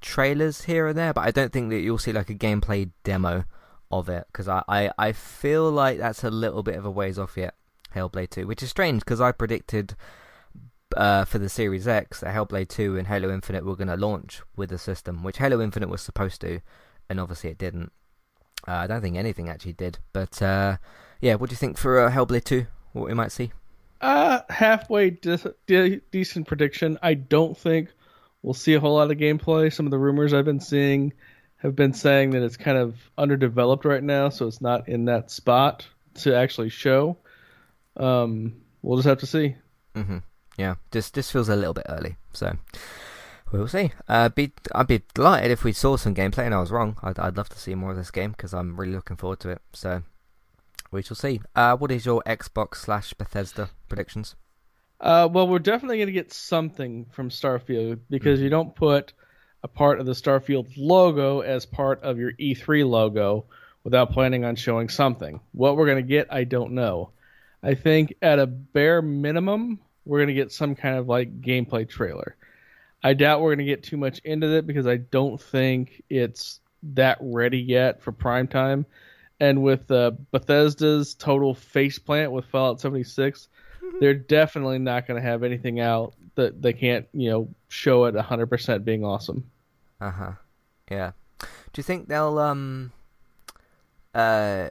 [0.00, 3.44] trailers here and there, but I don't think that you'll see like a gameplay demo
[3.90, 7.18] of it because I, I, I feel like that's a little bit of a ways
[7.18, 7.54] off yet.
[7.94, 9.96] Hellblade 2, which is strange because I predicted
[10.98, 14.42] uh, for the Series X that Hellblade 2 and Halo Infinite were going to launch
[14.56, 16.60] with the system, which Halo Infinite was supposed to,
[17.08, 17.92] and obviously it didn't.
[18.66, 20.78] Uh, I don't think anything actually did, but uh,
[21.20, 22.66] yeah, what do you think for uh, Hellblade 2?
[22.92, 23.52] What we might see?
[24.00, 26.98] Uh, halfway de- de- decent prediction.
[27.00, 27.90] I don't think
[28.42, 29.72] we'll see a whole lot of gameplay.
[29.72, 31.12] Some of the rumors I've been seeing
[31.58, 35.30] have been saying that it's kind of underdeveloped right now, so it's not in that
[35.30, 37.16] spot to actually show.
[37.96, 39.54] Um, we'll just have to see.
[39.94, 40.18] Mm-hmm.
[40.58, 42.58] Yeah, just this feels a little bit early, so
[43.52, 43.92] we'll see.
[44.08, 46.98] Uh, be I'd be delighted if we saw some gameplay, and I was wrong.
[47.02, 49.50] I'd I'd love to see more of this game because I'm really looking forward to
[49.50, 49.62] it.
[49.72, 50.02] So
[50.90, 51.40] we shall see.
[51.54, 54.34] Uh, what is your Xbox slash Bethesda predictions?
[55.00, 59.12] Uh, well, we're definitely going to get something from Starfield because you don't put
[59.62, 63.44] a part of the Starfield logo as part of your E3 logo
[63.84, 65.40] without planning on showing something.
[65.52, 67.10] What we're going to get, I don't know.
[67.62, 71.88] I think at a bare minimum, we're going to get some kind of like gameplay
[71.88, 72.34] trailer.
[73.02, 76.60] I doubt we're going to get too much into it because I don't think it's
[76.94, 78.86] that ready yet for prime time.
[79.38, 83.48] And with uh, Bethesda's total faceplant with Fallout 76,
[84.00, 88.14] they're definitely not going to have anything out that they can't, you know, show it
[88.14, 89.48] 100% being awesome.
[90.00, 90.32] Uh huh.
[90.90, 91.12] Yeah.
[91.40, 92.92] Do you think they'll um
[94.14, 94.70] uh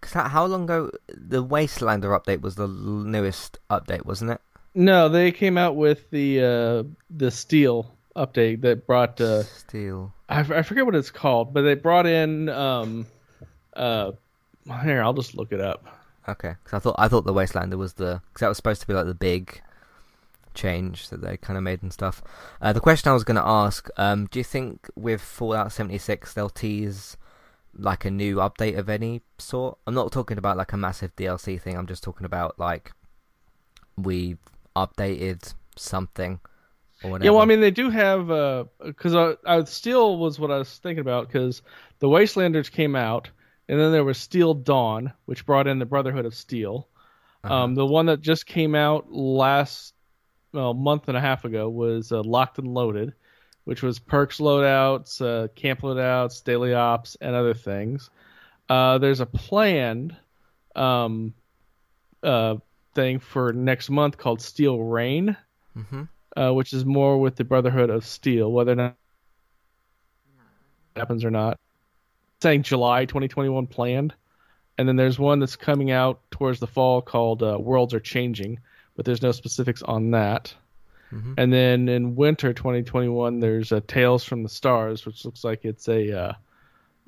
[0.00, 4.40] cause how, how long ago the Wastelander update was the newest update, wasn't it?
[4.74, 10.12] No, they came out with the uh the Steel update that brought uh Steel.
[10.28, 13.06] I, I forget what it's called, but they brought in um
[13.74, 14.12] uh
[14.82, 15.86] here I'll just look it up.
[16.28, 18.86] Okay, because I thought I thought the Wastelander was the because that was supposed to
[18.86, 19.60] be like the big
[20.54, 22.22] change that they kind of made and stuff.
[22.60, 25.98] Uh, the question I was going to ask: um, Do you think with Fallout seventy
[25.98, 27.16] six they'll tease
[27.74, 29.78] like a new update of any sort?
[29.86, 31.76] I'm not talking about like a massive DLC thing.
[31.76, 32.92] I'm just talking about like
[33.96, 34.36] we
[34.76, 36.40] updated something
[37.02, 37.24] or whatever.
[37.24, 40.78] Yeah, well, I mean, they do have because uh, I Steel was what I was
[40.78, 41.62] thinking about because
[41.98, 43.30] the Wastelanders came out,
[43.68, 46.88] and then there was Steel Dawn, which brought in the Brotherhood of Steel.
[47.44, 47.54] Uh-huh.
[47.54, 49.94] Um, the one that just came out last
[50.52, 53.14] well, month and a half ago was uh, Locked and Loaded,
[53.64, 58.10] which was perks loadouts, uh, camp loadouts, daily ops, and other things.
[58.68, 60.16] Uh, there's a planned
[60.76, 61.34] um,
[62.22, 62.56] uh,
[62.94, 65.36] thing for next month called Steel Rain,
[65.74, 66.02] hmm
[66.36, 68.96] uh, which is more with the Brotherhood of Steel, whether or not
[70.96, 71.58] it happens or not.
[72.42, 74.14] saying July 2021 planned.
[74.78, 78.60] And then there's one that's coming out towards the fall called uh, Worlds Are Changing,
[78.96, 80.54] but there's no specifics on that.
[81.10, 85.64] hmm And then in winter 2021, there's uh, Tales from the Stars, which looks like
[85.64, 86.12] it's a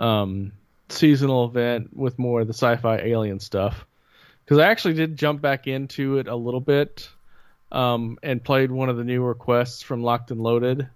[0.00, 0.52] uh, um,
[0.88, 3.86] seasonal event with more of the sci-fi alien stuff.
[4.44, 7.08] Because I actually did jump back into it a little bit
[7.70, 10.88] um, and played one of the newer quests from Locked and Loaded.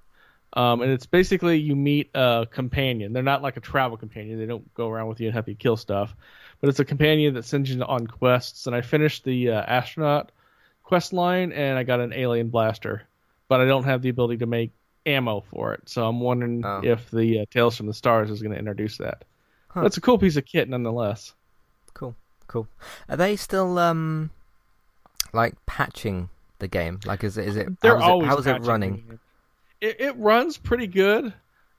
[0.52, 3.12] Um, and it's basically you meet a companion.
[3.12, 4.38] They're not like a travel companion.
[4.38, 6.14] They don't go around with you and help you kill stuff.
[6.60, 8.66] But it's a companion that sends you on quests.
[8.66, 10.32] And I finished the uh, astronaut
[10.82, 13.02] quest line and I got an alien blaster,
[13.48, 14.70] but I don't have the ability to make
[15.04, 15.88] ammo for it.
[15.88, 16.80] So I'm wondering Oh.
[16.82, 19.24] if the uh, Tales from the Stars is going to introduce that.
[19.68, 19.82] Huh.
[19.82, 21.34] That's a cool piece of kit, nonetheless.
[21.92, 22.68] Cool, cool.
[23.08, 24.30] Are they still um
[25.32, 26.28] like patching
[26.58, 27.00] the game?
[27.04, 29.18] Like, is it is it They're how's it, how's it running?
[29.80, 31.32] It, it runs pretty good.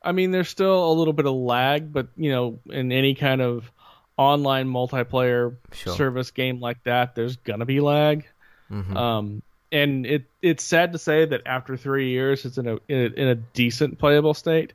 [0.03, 3.41] I mean, there's still a little bit of lag, but you know, in any kind
[3.41, 3.71] of
[4.17, 5.95] online multiplayer Sure.
[5.95, 8.25] service game like that, there's gonna be lag.
[8.69, 12.77] hmm Um, and it it's sad to say that after three years, it's in a,
[12.87, 14.73] in a in a decent playable state,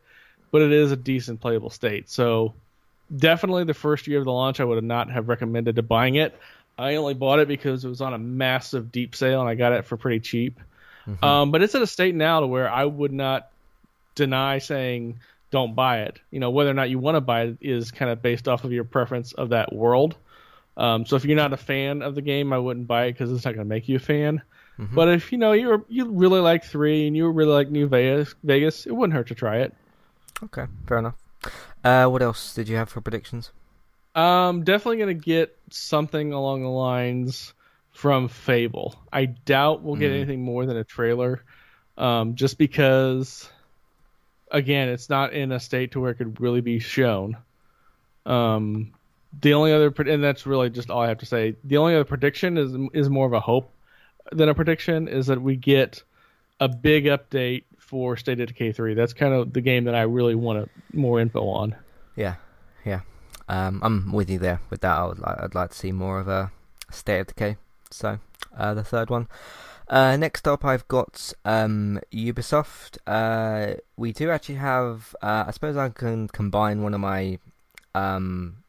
[0.50, 2.11] but it is a decent playable state.
[2.11, 2.55] So
[3.14, 6.16] definitely the first year of the launch, I would have not have recommended to buying
[6.16, 6.38] it.
[6.79, 9.72] I only bought it because it was on a massive deep sale and I got
[9.72, 10.59] it for pretty cheap.
[11.07, 11.25] Mm-hmm.
[11.25, 13.48] Um, but it's at a state now to where I would not
[14.14, 15.20] deny saying
[15.51, 16.18] don't buy it.
[16.31, 18.64] You know, whether or not you want to buy it is kind of based off
[18.64, 20.16] of your preference of that world.
[20.77, 23.31] Um, so if you're not a fan of the game, I wouldn't buy it because
[23.31, 24.40] it's not going to make you a fan.
[24.79, 24.94] Mhm.
[24.94, 28.35] But if you know you you really like three and you really like New Vegas,
[28.42, 29.75] Vegas, it wouldn't hurt to try it.
[30.42, 31.14] Okay, fair enough.
[31.85, 33.51] Uh, what else did you have for predictions?
[34.14, 37.55] Um, definitely gonna get something along the lines
[37.92, 38.95] from Fable.
[39.12, 40.16] I doubt we'll get Mm.
[40.16, 41.42] anything more than a trailer,
[41.97, 43.51] um, just because,
[44.51, 47.37] again, it's not in a state to where it could really be shown.
[48.27, 48.92] Um,
[49.40, 51.57] the only other, and that's really just all I have to say.
[51.64, 53.71] The only other prediction is is more of a hope
[54.31, 56.03] than a prediction is that we get
[56.61, 58.94] a big update for State of Decay 3.
[58.94, 61.76] That's kind of the game that I really want more info on.
[62.16, 62.37] Yeah,
[62.87, 63.00] yeah.
[63.50, 64.96] Um, I'm with you there with that.
[64.96, 66.50] I would like, I'd like to see more of a
[66.90, 67.59] State of Decay.
[67.90, 68.18] So,
[68.57, 69.28] uh, the third one.
[69.88, 72.96] Uh, next up, I've got um, Ubisoft.
[73.07, 75.14] Uh, we do actually have.
[75.20, 77.38] Uh, I suppose I can combine one of my.
[77.94, 78.64] Um,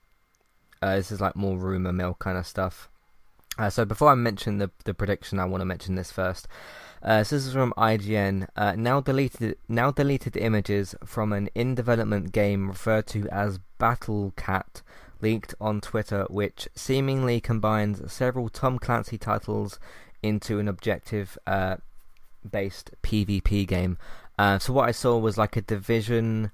[0.82, 2.90] uh, this is like more rumor mill kind of stuff.
[3.58, 6.46] Uh, so before I mention the the prediction, I want to mention this first.
[7.04, 8.48] Uh, so this is from IGN.
[8.56, 14.82] Uh, now deleted, now deleted images from an in-development game referred to as Battle Cat
[15.22, 19.80] leaked on Twitter, which seemingly combines several Tom Clancy titles
[20.22, 21.82] into an objective-based
[23.04, 23.98] PvP game.
[24.40, 26.52] Uh, so what I saw was like a Division,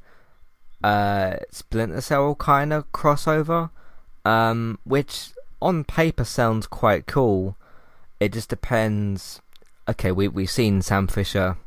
[0.83, 3.69] uh, Splinter Cell kind of crossover,
[4.25, 5.29] um, which
[5.61, 7.55] on paper sounds quite cool.
[8.19, 9.41] It just depends
[9.89, 11.57] okay, we we've seen Sam Fisher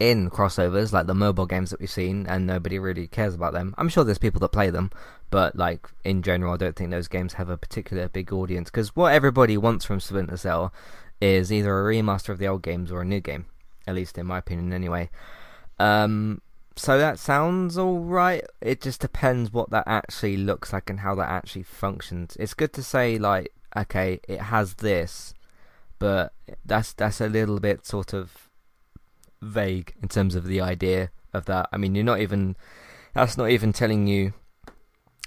[0.00, 3.74] in crossovers like the mobile games that we've seen, and nobody really cares about them.
[3.76, 4.90] I'm sure there's people that play them,
[5.30, 8.94] but like in general, I don't think those games have a particular big audience because
[8.96, 10.72] what everybody wants from Splinter Cell
[11.20, 13.46] is either a remaster of the old games or a new game,
[13.86, 15.10] at least in my opinion, anyway.
[15.78, 16.40] Um,
[16.76, 18.44] so that sounds alright.
[18.60, 22.36] It just depends what that actually looks like and how that actually functions.
[22.38, 25.34] It's good to say like, okay, it has this
[25.98, 26.32] but
[26.64, 28.48] that's that's a little bit sort of
[29.40, 31.68] vague in terms of the idea of that.
[31.72, 32.56] I mean, you're not even
[33.14, 34.32] that's not even telling you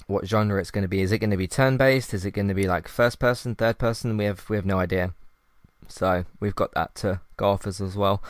[0.07, 1.01] what genre it's going to be.
[1.01, 2.13] Is it going to be turn-based?
[2.13, 4.17] Is it going to be like first person, third person?
[4.17, 5.13] We have we have no idea.
[5.87, 8.21] So we've got that to go off as, as well,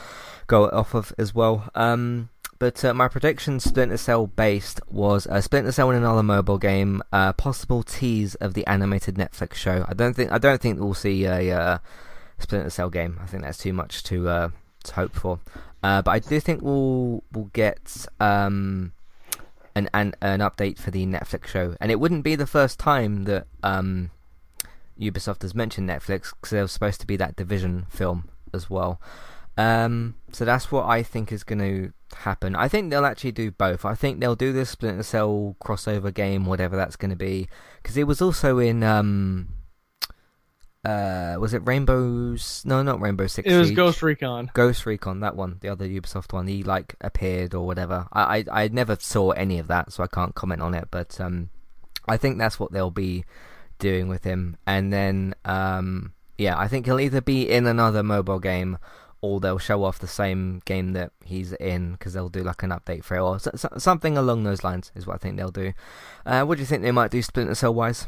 [0.46, 1.68] go off of as well.
[1.74, 6.58] Um, but uh, my prediction, Splinter Cell based, was uh, Splinter Cell in another mobile
[6.58, 9.84] game, uh, possible tease of the animated Netflix show.
[9.88, 11.78] I don't think I don't think we'll see a uh,
[12.38, 13.18] Splinter Cell game.
[13.22, 14.48] I think that's too much to uh,
[14.84, 15.40] to hope for.
[15.82, 18.92] Uh, but I do think we'll we'll get um,
[19.74, 23.24] an, an an update for the Netflix show, and it wouldn't be the first time
[23.24, 24.10] that um,
[24.98, 29.00] Ubisoft has mentioned Netflix because there was supposed to be that Division film as well.
[29.56, 32.54] Um, so that's what I think is going to happen.
[32.54, 33.84] I think they'll actually do both.
[33.84, 37.48] I think they'll do this Splinter Cell crossover game, whatever that's going to be,
[37.82, 38.82] because it was also in.
[38.82, 39.48] Um,
[40.84, 42.62] uh, was it Rainbow's?
[42.64, 43.50] No, not Rainbow Six.
[43.50, 43.76] It was Siege.
[43.76, 44.50] Ghost Recon.
[44.54, 46.46] Ghost Recon, that one, the other Ubisoft one.
[46.46, 48.06] He like appeared or whatever.
[48.12, 50.88] I, I I never saw any of that, so I can't comment on it.
[50.90, 51.50] But um,
[52.06, 53.24] I think that's what they'll be
[53.78, 54.56] doing with him.
[54.66, 58.78] And then um, yeah, I think he'll either be in another mobile game
[59.20, 62.70] or they'll show off the same game that he's in because they'll do like an
[62.70, 65.50] update for it or so, so, something along those lines is what I think they'll
[65.50, 65.72] do.
[66.24, 68.06] Uh, what do you think they might do Splinter Cell wise?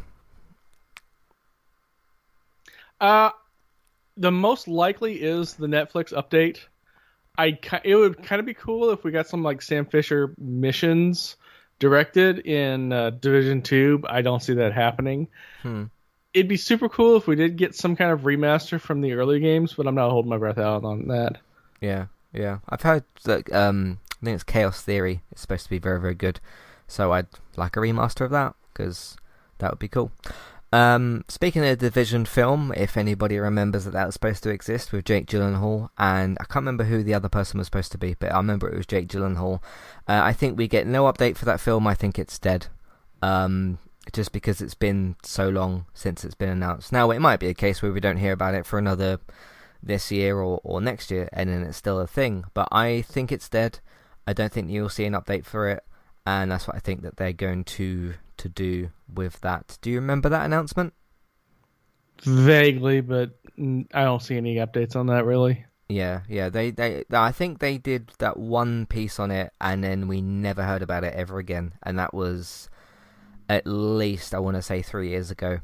[3.00, 3.30] Uh,
[4.16, 6.58] the most likely is the Netflix update.
[7.38, 11.36] I it would kind of be cool if we got some like Sam Fisher missions
[11.78, 14.02] directed in uh, Division Two.
[14.08, 15.28] I don't see that happening.
[15.62, 15.84] Hmm.
[16.34, 19.40] It'd be super cool if we did get some kind of remaster from the early
[19.40, 21.38] games, but I'm not holding my breath out on that.
[21.80, 22.58] Yeah, yeah.
[22.68, 25.22] I've heard that um, I think it's Chaos Theory.
[25.32, 26.40] It's supposed to be very, very good.
[26.86, 29.16] So I'd like a remaster of that because
[29.58, 30.12] that would be cool.
[30.72, 34.92] Um, speaking of the Division film, if anybody remembers that that was supposed to exist
[34.92, 38.14] with Jake Gyllenhaal, and I can't remember who the other person was supposed to be,
[38.14, 39.60] but I remember it was Jake Gyllenhaal.
[40.06, 41.86] Uh, I think we get no update for that film.
[41.86, 42.68] I think it's dead.
[43.20, 43.78] Um,
[44.12, 46.92] just because it's been so long since it's been announced.
[46.92, 49.18] Now, it might be a case where we don't hear about it for another
[49.82, 52.44] this year or, or next year, and then it's still a thing.
[52.54, 53.80] But I think it's dead.
[54.26, 55.84] I don't think you'll see an update for it,
[56.26, 59.78] and that's what I think that they're going to to do with that.
[59.80, 60.92] Do you remember that announcement?
[62.22, 63.38] Vaguely, but
[63.94, 65.64] I don't see any updates on that really.
[65.88, 66.50] Yeah, yeah.
[66.50, 70.62] They, they, I think they did that one piece on it, and then we never
[70.62, 71.72] heard about it ever again.
[71.82, 72.68] And that was
[73.48, 75.58] at least I want to say three years ago,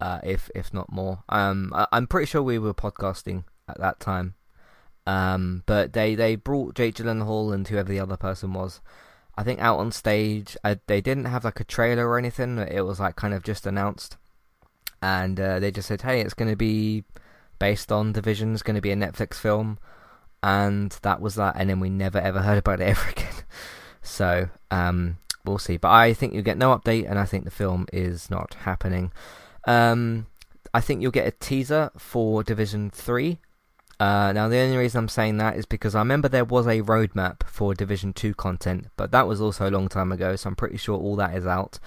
[0.00, 1.24] uh, if if not more.
[1.28, 4.34] Um, I, I'm pretty sure we were podcasting at that time.
[5.06, 8.80] Um, but they they brought Jake Gyllenhaal and whoever the other person was,
[9.36, 10.56] I think out on stage.
[10.64, 12.58] Uh, they didn't have like a trailer or anything.
[12.58, 14.16] It was like kind of just announced,
[15.02, 17.04] and uh, they just said, "Hey, it's going to be
[17.58, 18.54] based on Division.
[18.54, 19.78] It's going to be a Netflix film."
[20.42, 23.34] And that was that, and then we never ever heard about it ever again.
[24.02, 25.76] So um, we'll see.
[25.76, 29.12] But I think you get no update, and I think the film is not happening.
[29.66, 30.26] Um,
[30.72, 33.38] I think you'll get a teaser for Division Three.
[33.98, 36.82] Uh, now, the only reason I'm saying that is because I remember there was a
[36.82, 40.56] roadmap for Division 2 content, but that was also a long time ago, so I'm
[40.56, 41.78] pretty sure all that is out.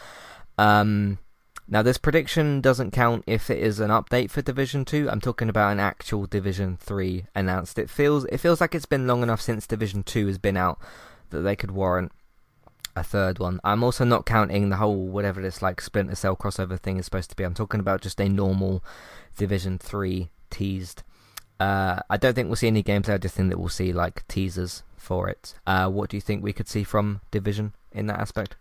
[0.58, 1.20] Um,
[1.68, 5.08] now, this prediction doesn't count if it is an update for Division 2.
[5.08, 7.78] I'm talking about an actual Division 3 announced.
[7.78, 10.80] It feels it feels like it's been long enough since Division 2 has been out
[11.30, 12.12] that they could warrant
[12.96, 13.60] a third one.
[13.64, 17.30] I'm also not counting the whole whatever this like Splinter Cell crossover thing is supposed
[17.30, 17.44] to be.
[17.44, 18.84] I'm talking about just a normal
[19.38, 21.04] Division 3 teased.
[21.60, 23.16] Uh, I don't think we'll see any gameplay.
[23.16, 25.56] I just think that we'll see like teasers for it.
[25.68, 28.56] Uh, what do you think we could see from Division in that aspect?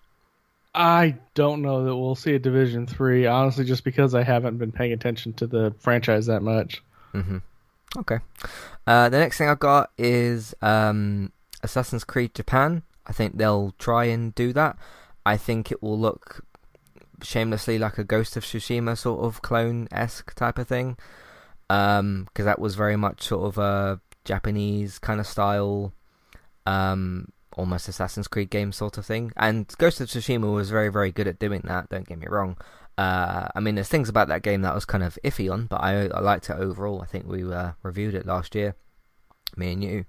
[0.74, 4.72] I don't know that we'll see a Division Three, honestly, just because I haven't been
[4.72, 6.82] paying attention to the franchise that much.
[7.14, 7.38] Mm-hmm.
[7.96, 8.18] Okay.
[8.86, 11.32] Uh, the next thing I've got is um,
[11.62, 12.82] Assassin's Creed Japan.
[13.06, 14.76] I think they'll try and do that.
[15.24, 16.44] I think it will look
[17.22, 20.96] shamelessly like a Ghost of Tsushima sort of clone esque type of thing.
[21.68, 25.92] Because um, that was very much sort of a Japanese kind of style
[26.66, 29.32] um, almost Assassin's Creed game sort of thing.
[29.36, 31.88] And Ghost of Tsushima was very, very good at doing that.
[31.90, 32.56] Don't get me wrong.
[32.96, 35.66] Uh, I mean, there's things about that game that I was kind of iffy on,
[35.66, 37.00] but I, I liked it overall.
[37.02, 38.74] I think we uh, reviewed it last year,
[39.56, 40.04] me and you.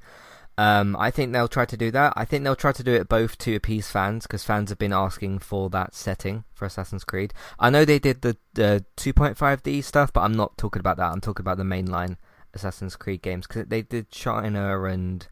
[0.60, 2.12] Um, I think they'll try to do that.
[2.18, 4.92] I think they'll try to do it both to appease fans because fans have been
[4.92, 7.34] asking for that setting for Assassin's Creed.
[7.58, 11.14] I know they did the, the 2.5D stuff, but I'm not talking about that.
[11.14, 12.18] I'm talking about the mainline
[12.54, 15.26] Assassin's Creed games because they did China and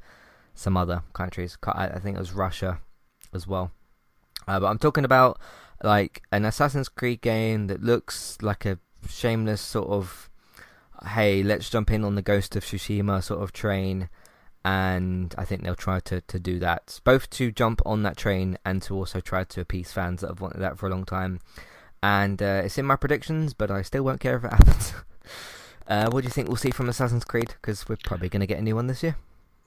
[0.56, 1.58] some other countries.
[1.62, 2.80] I think it was Russia
[3.34, 3.72] as well.
[4.48, 5.42] Uh, but I'm talking about
[5.84, 10.30] like an Assassin's Creed game that looks like a shameless sort of,
[11.06, 14.08] hey, let's jump in on the Ghost of Tsushima sort of train.
[14.68, 18.58] And I think they'll try to, to do that, both to jump on that train
[18.66, 21.40] and to also try to appease fans that have wanted that for a long time.
[22.04, 24.94] And uh, it's in my predictions, but I still won't care if it happens.
[25.88, 27.56] uh, what do you think we'll see from Assassin's Creed?
[27.62, 29.16] Because we're probably going to get a new one this year.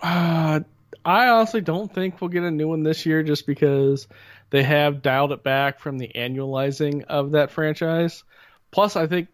[0.02, 0.60] Uh,
[1.02, 4.06] I honestly don't think we'll get a new one this year just because
[4.50, 8.22] they have dialed it back from the annualizing of that franchise.
[8.70, 9.28] Plus, I think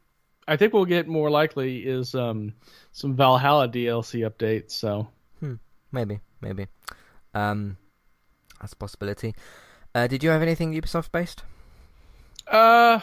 [0.47, 2.55] I think we'll get more likely is um,
[2.93, 4.71] some Valhalla DLC updates.
[4.71, 5.09] So
[5.93, 6.67] maybe, maybe
[7.35, 7.77] um,
[8.61, 9.35] that's a possibility.
[9.95, 11.43] Uh, did you have anything Ubisoft based?
[12.47, 13.01] Uh,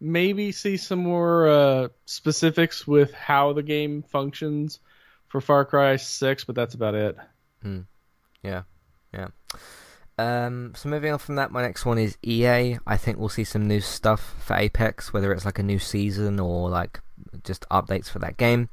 [0.00, 4.80] maybe see some more uh, specifics with how the game functions
[5.28, 7.16] for Far Cry Six, but that's about it.
[7.62, 7.80] Hmm.
[8.42, 8.62] Yeah,
[9.12, 9.28] yeah.
[10.16, 12.78] Um, so moving on from that, my next one is EA.
[12.86, 16.38] I think we'll see some new stuff for Apex, whether it's like a new season
[16.38, 17.00] or like
[17.42, 18.68] just updates for that game.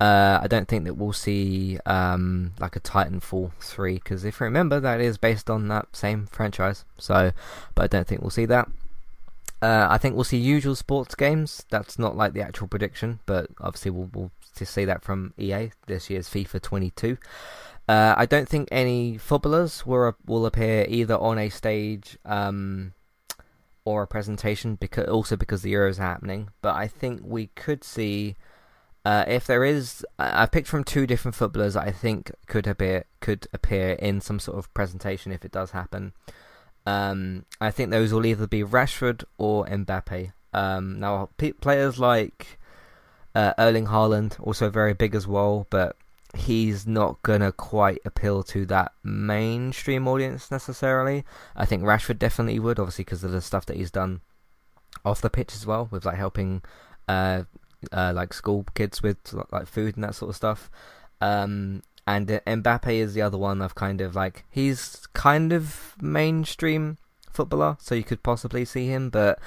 [0.00, 4.44] Uh, I don't think that we'll see um, like a Titanfall 3 because if you
[4.44, 6.86] remember, that is based on that same franchise.
[6.96, 7.32] So,
[7.74, 8.68] but I don't think we'll see that.
[9.60, 11.66] Uh, I think we'll see usual sports games.
[11.70, 16.08] That's not like the actual prediction, but obviously we'll, we'll see that from EA this
[16.08, 17.18] year's FIFA 22.
[17.86, 22.94] Uh, I don't think any footballers will will appear either on a stage um,
[23.84, 26.50] or a presentation, because also because the Euros are happening.
[26.62, 28.36] But I think we could see
[29.04, 30.04] uh, if there is.
[30.18, 31.74] I've picked from two different footballers.
[31.74, 35.70] that I think could appear could appear in some sort of presentation if it does
[35.70, 36.12] happen.
[36.86, 40.32] Um, I think those will either be Rashford or Mbappe.
[40.52, 42.58] Um, now, p- players like
[43.34, 45.96] uh, Erling Haaland, also very big as well, but
[46.34, 51.24] he's not gonna quite appeal to that mainstream audience necessarily.
[51.56, 54.20] I think Rashford definitely would, obviously because of the stuff that he's done
[55.04, 56.62] off the pitch as well, with like helping
[57.08, 57.44] uh,
[57.92, 59.18] uh, like school kids with
[59.52, 60.70] like food and that sort of stuff.
[61.20, 63.62] Um, and Mbappe is the other one.
[63.62, 66.98] I've kind of like he's kind of mainstream
[67.30, 69.38] footballer, so you could possibly see him, but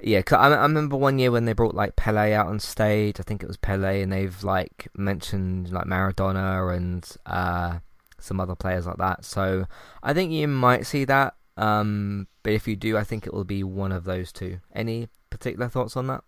[0.00, 3.18] yeah, I, I remember one year when they brought like Pele out on stage.
[3.18, 7.78] I think it was Pele, and they've like mentioned like Maradona and uh,
[8.20, 9.24] some other players like that.
[9.24, 9.66] So
[10.02, 11.34] I think you might see that.
[11.56, 14.60] Um, but if you do, I think it will be one of those two.
[14.72, 16.22] Any particular thoughts on that?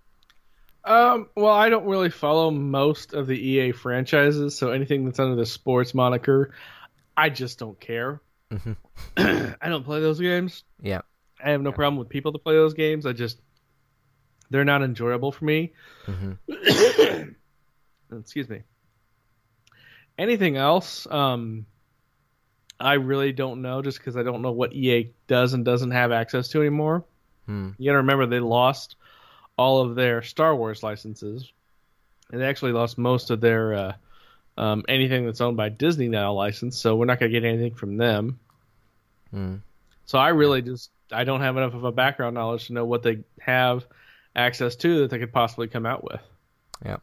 [0.85, 5.37] Um, well, I don't really follow most of the EA franchises, so anything that's under
[5.37, 6.53] the sports moniker,
[7.16, 8.20] I just don't care.
[8.51, 8.72] Mm-hmm.
[9.61, 10.64] I don't play those games.
[10.83, 11.03] Yeah.
[11.43, 11.76] I have no yeah.
[11.76, 13.07] problem with people to play those games.
[13.07, 13.39] I just
[14.51, 15.72] they're not enjoyable for me.
[16.07, 17.31] Mm-hmm.
[18.18, 18.62] Excuse me.
[20.18, 21.07] Anything else?
[21.11, 21.66] Um,
[22.78, 26.12] I really don't know, just because I don't know what EA does and doesn't have
[26.12, 27.05] access to anymore.
[27.47, 27.70] Hmm.
[27.78, 28.97] You got to remember they lost
[29.61, 31.52] all of their Star Wars licenses,
[32.32, 33.92] and they actually lost most of their uh,
[34.56, 36.78] um, anything that's owned by Disney now license.
[36.78, 38.40] So we're not going to get anything from them.
[39.34, 39.61] Mm.
[40.06, 43.02] So I really just I don't have enough of a background knowledge to know what
[43.02, 43.84] they have
[44.34, 46.22] access to that they could possibly come out with.
[46.82, 46.96] Yeah.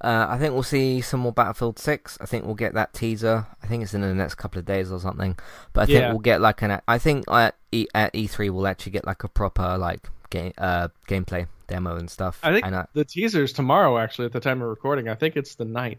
[0.00, 2.18] Uh, I think we'll see some more Battlefield 6.
[2.20, 3.46] I think we'll get that teaser.
[3.62, 5.38] I think it's in the next couple of days or something.
[5.72, 6.10] But I think Yeah.
[6.10, 6.80] we'll get like an.
[6.88, 10.88] I think at, e, at E3 we'll actually get like a proper like game uh
[11.08, 12.40] gameplay demo and stuff.
[12.42, 15.08] I think and I, the teaser's tomorrow actually at the time of recording.
[15.08, 15.96] I think it's the 9th.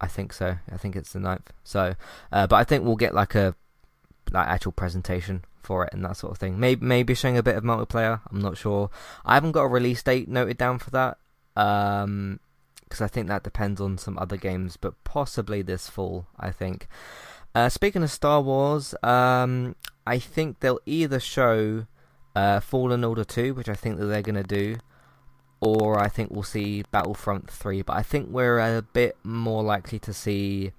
[0.00, 0.56] I think so.
[0.70, 1.48] I think it's the 9th.
[1.64, 1.94] So,
[2.32, 3.54] uh, but I think we'll get like a
[4.32, 6.58] like actual presentation for it and that sort of thing.
[6.58, 8.20] Maybe maybe showing a bit of multiplayer.
[8.30, 8.90] I'm not sure.
[9.24, 11.18] I haven't got a release date noted down for that.
[11.56, 12.40] Um,
[12.84, 16.26] because I think that depends on some other games, but possibly this fall.
[16.38, 16.88] I think.
[17.54, 19.74] Uh, speaking of Star Wars, um,
[20.06, 21.86] I think they'll either show
[22.34, 24.76] uh, Fallen Order 2, which I think that they're gonna do,
[25.60, 27.82] or I think we'll see Battlefront 3.
[27.82, 30.72] But I think we're a bit more likely to see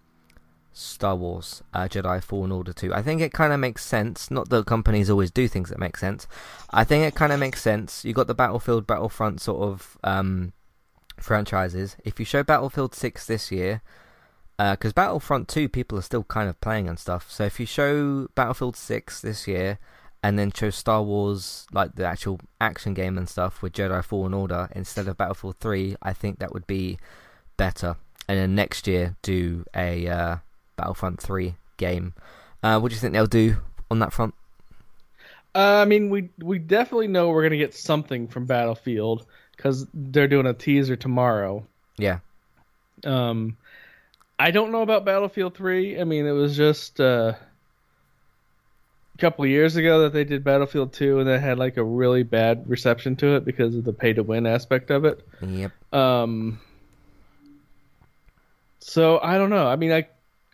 [0.74, 2.94] Star Wars uh, Jedi Fallen Order 2.
[2.94, 4.32] I think it kind of makes sense.
[4.32, 6.28] Not that companies always do things that make sense.
[6.70, 8.06] I think it kind of makes sense.
[8.06, 10.54] You got the Battlefield, Battlefront sort of um,
[11.18, 11.98] franchises.
[12.04, 13.82] If you show Battlefield 6 this year,
[14.58, 17.32] because Battlefront 2 people are still kind of playing and stuff.
[17.32, 19.80] So if you show Battlefield 6 this year
[20.24, 24.34] and then show Star Wars, like the actual action game and stuff with Jedi Fallen
[24.34, 27.00] Order instead of Battlefield 3, I think that would be
[27.58, 27.98] better.
[28.28, 30.38] And then next year do a uh,
[30.78, 32.14] Battlefront 3 game.
[32.64, 33.58] Uh, what do you think they'll do
[33.90, 34.36] on that front?
[35.54, 40.28] Uh, I mean, we we definitely know we're gonna get something from Battlefield because they're
[40.28, 41.68] doing a teaser tomorrow.
[41.98, 42.20] Yeah,
[43.06, 43.58] Um,
[44.40, 46.00] I don't know about Battlefield 3.
[46.00, 47.36] I mean, it was just uh,
[49.22, 52.68] couple years ago that they did Battlefield 2, and they had like a really bad
[52.68, 55.26] reception to it because of the pay to win aspect of it.
[55.42, 55.72] yep.
[55.94, 56.60] Um,
[58.80, 59.68] so I don't know.
[59.68, 60.08] I mean, I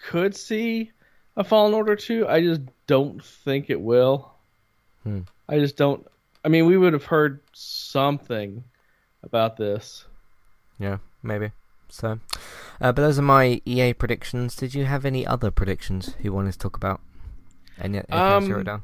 [0.09, 0.91] could see
[1.37, 2.27] a Fallen Order 2.
[2.27, 4.33] I just don't think it will.
[5.03, 5.21] Hmm.
[5.47, 6.05] I just don't.
[6.43, 8.63] I mean, we would have heard something
[9.23, 10.05] about this.
[10.77, 11.51] Yeah, maybe.
[11.89, 12.19] So,
[12.81, 14.55] uh, but those are my EA predictions.
[14.55, 16.99] Did you have any other predictions you wanted to talk about?
[17.79, 18.81] Any, anything else you Um, wrote down?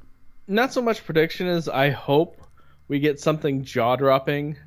[0.47, 2.41] not so much prediction as I hope
[2.87, 4.57] we get something jaw dropping.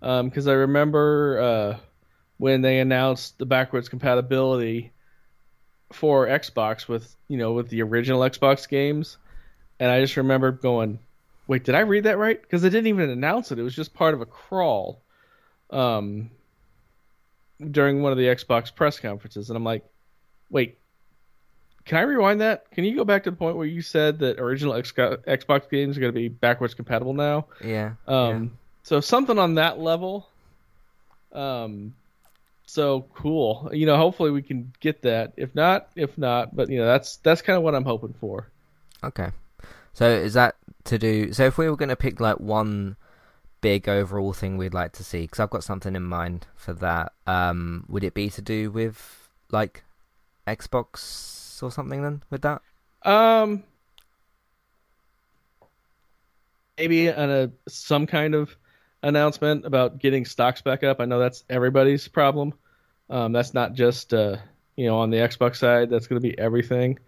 [0.00, 1.76] Because I remember uh,
[2.38, 4.92] when they announced the backwards compatibility
[5.92, 9.16] for Xbox with you know with the original Xbox games,
[9.78, 10.98] and I just remember going,
[11.46, 13.94] "Wait, did I read that right?" Because they didn't even announce it; it was just
[13.94, 15.02] part of a crawl
[15.70, 16.30] um,
[17.70, 19.84] during one of the Xbox press conferences, and I'm like,
[20.50, 20.78] "Wait,
[21.84, 22.70] can I rewind that?
[22.70, 25.96] Can you go back to the point where you said that original X- Xbox games
[25.96, 27.46] are going to be backwards compatible now?
[27.64, 27.92] Yeah.
[28.06, 30.28] Um, So something on that level.
[31.32, 31.94] Um,
[32.66, 33.70] so cool.
[33.72, 35.32] You know, hopefully we can get that.
[35.36, 38.48] If not, if not, but you know, that's that's kind of what I'm hoping for.
[39.04, 39.30] Okay.
[39.92, 41.32] So is that to do?
[41.32, 42.96] So if we were going to pick like one
[43.60, 47.12] big overall thing we'd like to see, because I've got something in mind for that.
[47.26, 49.84] Um, would it be to do with like
[50.46, 52.62] Xbox or something then with that?
[53.02, 53.64] Um,
[56.78, 58.56] maybe on a some kind of
[59.02, 61.00] announcement about getting stocks back up.
[61.00, 62.54] I know that's everybody's problem.
[63.10, 64.36] Um, that's not just uh,
[64.76, 65.90] you know on the Xbox side.
[65.90, 66.98] That's going to be everything.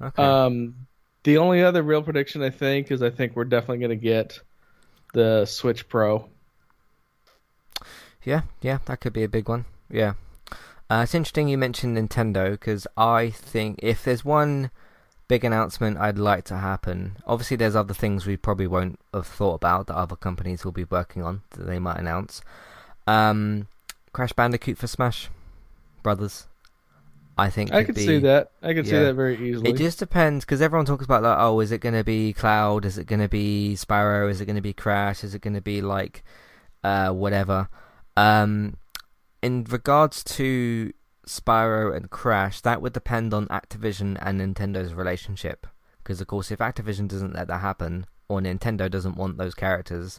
[0.00, 0.22] Okay.
[0.22, 0.86] Um,
[1.24, 4.40] the only other real prediction I think is I think we're definitely going to get
[5.12, 6.28] the Switch Pro.
[8.22, 9.64] Yeah, yeah, that could be a big one.
[9.88, 10.14] Yeah.
[10.88, 14.70] Uh, it's interesting you mentioned Nintendo because I think if there's one
[15.28, 19.54] big announcement I'd like to happen, obviously there's other things we probably won't have thought
[19.54, 22.40] about that other companies will be working on that they might announce.
[23.06, 23.66] Um,
[24.12, 25.28] Crash Bandicoot for Smash
[26.02, 26.46] Brothers.
[27.38, 28.50] I think I could be, see that.
[28.62, 29.68] I could see that very easily.
[29.68, 32.86] It just depends because everyone talks about like, oh, is it going to be Cloud?
[32.86, 34.30] Is it going to be Spyro?
[34.30, 35.22] Is it going to be Crash?
[35.22, 36.24] Is it going to be like,
[36.82, 37.68] uh, whatever?
[38.16, 38.78] Um,
[39.46, 40.92] in regards to
[41.24, 45.68] Spyro and Crash, that would depend on Activision and Nintendo's relationship.
[46.02, 50.18] Because of course, if Activision doesn't let that happen, or Nintendo doesn't want those characters,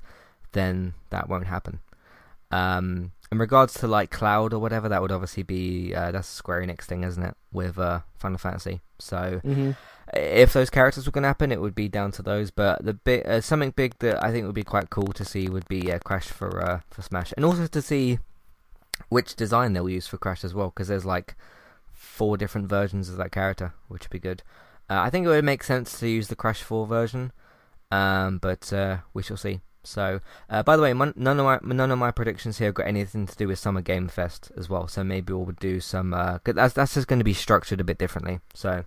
[0.54, 1.82] then that won't happen.
[2.52, 6.36] Um, in regards to like Cloud or whatever, that would obviously be uh, that's a
[6.36, 7.36] Square Enix thing, isn't it?
[7.52, 8.80] With uh, Final Fantasy.
[8.98, 9.72] So hmm
[10.14, 12.52] if those characters were going to happen, it would be down to those.
[12.52, 15.50] But the bit uh, something big that I think would be quite cool to see
[15.50, 18.20] would be uh, Crash for uh, for Smash, and also to see
[19.10, 21.36] which design they'll use for Crash as well, because there's like
[21.94, 24.44] four different versions of that character, which would be good.
[24.90, 27.32] Uh, I think it would make sense to use the Crash 4 version,
[27.92, 29.60] um, but uh, we shall see.
[29.84, 30.20] So,
[30.50, 33.26] uh, by the way, mon- none of my none of my predictions here got anything
[33.26, 34.88] to do with Summer Game Fest as well.
[34.90, 36.14] So maybe we'll do some.
[36.14, 38.40] Uh, that's that's just going to be structured a bit differently.
[38.54, 38.84] So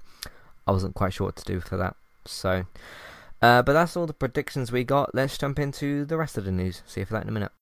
[0.66, 1.96] I wasn't quite sure what to do for that.
[2.26, 2.66] So,
[3.40, 5.14] uh, but that's all the predictions we got.
[5.14, 6.82] Let's jump into the rest of the news.
[6.84, 7.52] See you for that in a minute.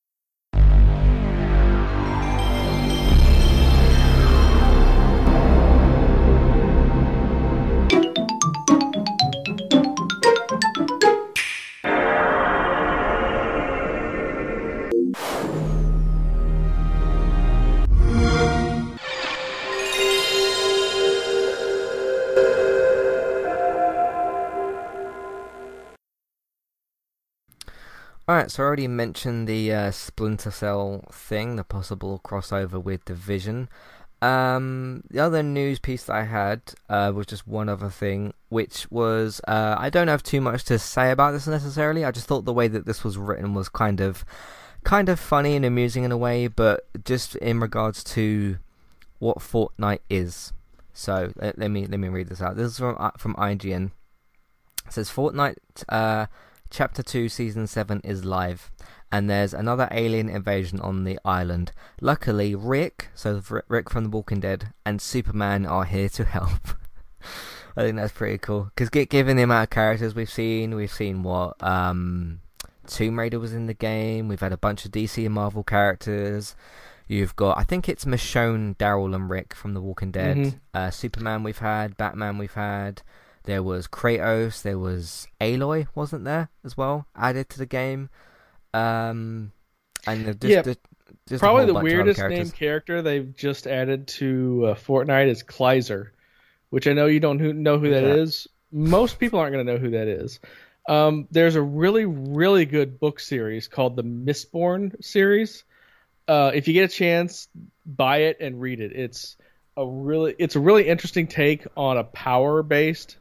[28.29, 33.71] Alright, so I already mentioned the uh, Splinter Cell thing, the possible crossover with Division.
[34.21, 36.61] Um, the other news piece that I had
[36.91, 40.79] uh, was just one other thing, which was uh, I don't have too much to
[40.79, 42.05] say about this necessarily.
[42.05, 44.27] I just thought the way that this was written was kind of,
[44.85, 48.59] kind of funny and amusing in a way, but just in regards to
[49.21, 50.53] what Fortnite is.
[50.93, 52.57] So let, let me let me read this out.
[52.57, 53.93] This is from uh, from IGN.
[54.87, 55.57] It says Fortnite.
[56.71, 58.71] Chapter 2, Season 7 is live,
[59.11, 61.73] and there's another alien invasion on the island.
[62.01, 66.77] Luckily, Rick, so Rick from The Walking Dead, and Superman are here to help.
[67.77, 68.71] I think that's pretty cool.
[68.75, 71.63] Because given the amount of characters we've seen, we've seen what?
[71.63, 72.41] Um,
[72.87, 76.57] Tomb Raider was in the game, we've had a bunch of DC and Marvel characters.
[77.07, 80.37] You've got, I think it's Michonne, Daryl, and Rick from The Walking Dead.
[80.37, 80.57] Mm-hmm.
[80.75, 83.03] Uh, Superman we've had, Batman we've had.
[83.49, 84.61] There was Kratos.
[84.61, 87.07] There was Aloy, wasn't there as well?
[87.17, 88.11] Added to the game.
[88.75, 89.53] Um,
[90.07, 90.81] and just, yeah, just,
[91.27, 96.11] just probably the weirdest named character they've just added to uh, Fortnite is Kelsier,
[96.69, 98.17] which I know you don't know who that yeah.
[98.17, 98.49] is.
[98.71, 100.41] Most people aren't going to know who that is.
[100.87, 105.65] Um, there's a really, really good book series called the Mistborn series.
[106.29, 107.49] Uh, if you get a chance,
[107.87, 108.93] buy it and read it.
[108.93, 109.39] It's
[109.75, 113.17] a really, it's a really interesting take on a power-based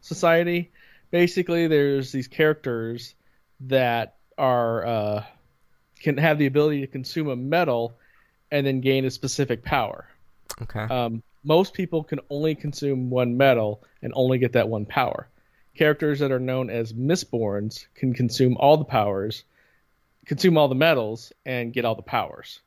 [0.00, 0.70] society.
[1.10, 3.14] Basically, there's these characters
[3.60, 5.24] that are uh,
[6.00, 7.94] can have the ability to consume a metal
[8.50, 10.06] and then gain a specific power.
[10.62, 10.80] Okay.
[10.80, 15.28] Um, most people can only consume one metal and only get that one power.
[15.76, 19.44] Characters that are known as Mistborns can consume all the powers,
[20.26, 22.60] consume all the metals, and get all the powers.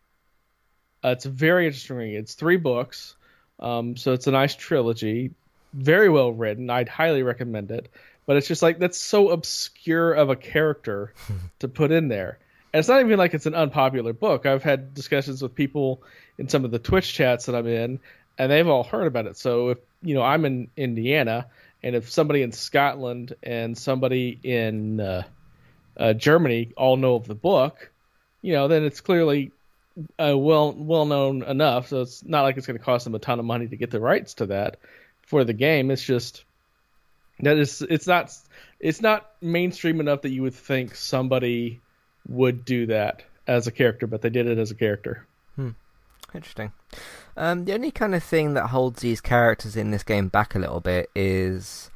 [1.03, 2.13] Uh, it's very interesting.
[2.13, 3.15] It's three books,
[3.59, 5.31] um, so it's a nice trilogy
[5.74, 6.69] very well written.
[6.69, 7.89] I'd highly recommend it.
[8.26, 11.13] But it's just like that's so obscure of a character
[11.59, 12.39] to put in there.
[12.71, 14.45] And it's not even like it's an unpopular book.
[14.45, 16.01] I've had discussions with people
[16.38, 17.99] in some of the Twitch chats that I'm in,
[18.38, 19.38] and they've all heard about it.
[19.38, 21.47] So if you know I'm in Indiana,
[21.84, 25.24] and if somebody in Scotland and somebody in uh,
[25.97, 27.91] uh, Germany all know of the book,
[28.41, 29.51] you know, then it's clearly
[30.17, 31.89] uh, well well known enough.
[31.89, 33.91] So it's not like it's going to cost them a ton of money to get
[33.91, 34.78] the rights to that
[35.26, 35.91] for the game.
[35.91, 36.43] It's just
[37.39, 38.36] that is it's not
[38.80, 41.82] it's not mainstream enough that you would think somebody
[42.28, 45.26] would do that as a character, but they did it as a character.
[45.55, 45.71] Hmm.
[46.34, 46.71] Interesting.
[47.38, 50.59] Um, the only kind of thing that holds these characters in this game back a
[50.59, 51.89] little bit is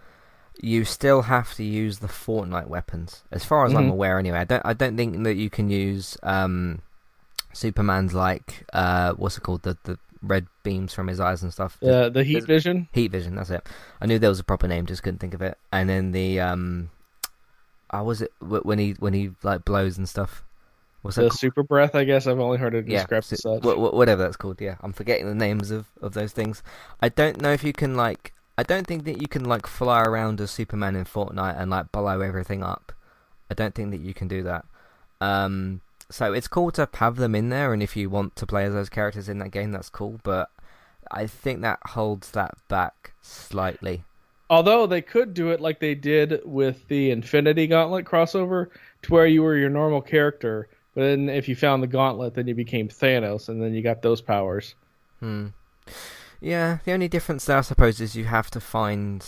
[0.59, 3.83] you still have to use the Fortnite weapons, as far as mm-hmm.
[3.83, 4.19] I'm aware.
[4.19, 6.81] Anyway, I don't I don't think that you can use um,
[7.53, 11.77] Superman's like uh, what's it called the the red beams from his eyes and stuff.
[11.81, 12.87] Yeah, the heat vision.
[12.93, 13.35] Heat vision.
[13.35, 13.67] That's it.
[14.01, 15.57] I knew there was a proper name, just couldn't think of it.
[15.71, 16.89] And then the um,
[17.89, 20.43] I was it when he when he like blows and stuff?
[21.01, 21.95] What's the super breath?
[21.95, 23.63] I guess I've only heard it described yeah, as such.
[23.63, 24.59] whatever that's called.
[24.59, 26.63] Yeah, I'm forgetting the names of of those things.
[27.01, 28.33] I don't know if you can like.
[28.57, 31.91] I don't think that you can like fly around as Superman in Fortnite and like
[31.91, 32.91] blow everything up.
[33.49, 34.65] I don't think that you can do that.
[35.21, 38.65] Um, so it's cool to have them in there, and if you want to play
[38.65, 40.19] as those characters in that game, that's cool.
[40.23, 40.49] But
[41.11, 44.03] I think that holds that back slightly.
[44.49, 48.67] Although they could do it like they did with the Infinity Gauntlet crossover,
[49.03, 52.47] to where you were your normal character, but then if you found the Gauntlet, then
[52.47, 54.75] you became Thanos, and then you got those powers.
[55.19, 55.47] Hmm.
[56.39, 59.25] Yeah, the only difference there, I suppose, is you have to find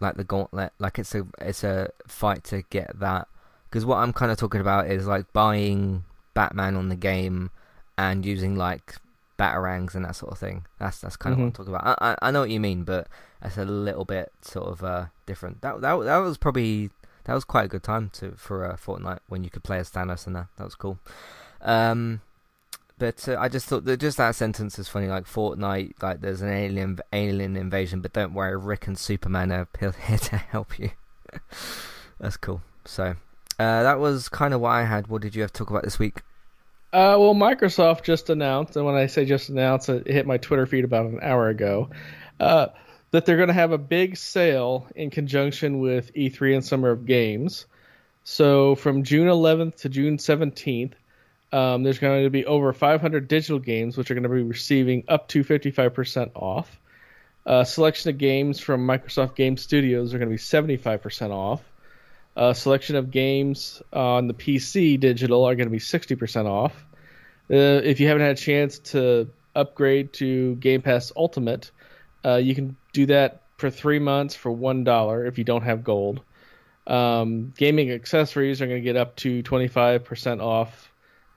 [0.00, 0.72] like the Gauntlet.
[0.78, 3.28] Like it's a it's a fight to get that
[3.68, 6.04] because what I'm kind of talking about is like buying
[6.34, 7.50] Batman on the game
[7.98, 8.96] and using like
[9.38, 10.66] batarangs and that sort of thing.
[10.78, 11.42] That's that's kind of mm-hmm.
[11.42, 11.98] what I'm talking about.
[12.00, 13.08] I, I, I know what you mean, but
[13.40, 15.62] that's a little bit sort of uh, different.
[15.62, 16.90] That that that was probably
[17.24, 19.78] that was quite a good time to for a uh, Fortnite when you could play
[19.78, 20.98] as Thanos and that that was cool.
[21.62, 22.20] Um,
[22.98, 25.08] but uh, I just thought that just that sentence is funny.
[25.08, 29.68] Like Fortnite, like there's an alien alien invasion, but don't worry, Rick and Superman are
[29.78, 30.90] here to help you.
[32.20, 32.62] That's cool.
[32.84, 33.16] So
[33.58, 35.08] uh, that was kind of what I had.
[35.08, 36.22] What did you have to talk about this week?
[36.92, 40.66] Uh, well, Microsoft just announced, and when I say just announced, it hit my Twitter
[40.66, 41.90] feed about an hour ago.
[42.38, 42.68] Uh,
[43.10, 47.06] that they're going to have a big sale in conjunction with E3 and Summer of
[47.06, 47.66] Games.
[48.24, 50.94] So from June 11th to June 17th,
[51.52, 55.04] um, there's going to be over 500 digital games which are going to be receiving
[55.08, 56.78] up to 55% off.
[57.46, 61.62] A selection of games from Microsoft Game Studios are going to be 75% off.
[62.36, 66.84] A selection of games on the PC digital are going to be 60% off.
[67.50, 71.70] Uh, if you haven't had a chance to upgrade to Game Pass Ultimate,
[72.24, 75.82] uh, you can do that for three months for one dollar if you don't have
[75.82, 76.20] gold.
[76.86, 80.92] Um, gaming accessories are going to get up to 25% off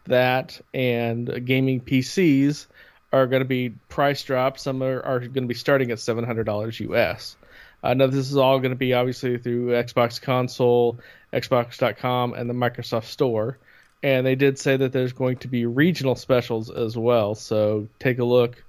[0.05, 2.67] that, and gaming PCs
[3.11, 4.59] are going to be price dropped.
[4.59, 7.35] Some are, are going to be starting at $700 US.
[7.84, 10.99] Uh, now, this is all going to be obviously through Xbox Console,
[11.34, 13.57] Xbox.com, and the Microsoft Store.
[14.01, 17.36] And they did say that there's going to be regional specials as well.
[17.36, 18.63] So take a look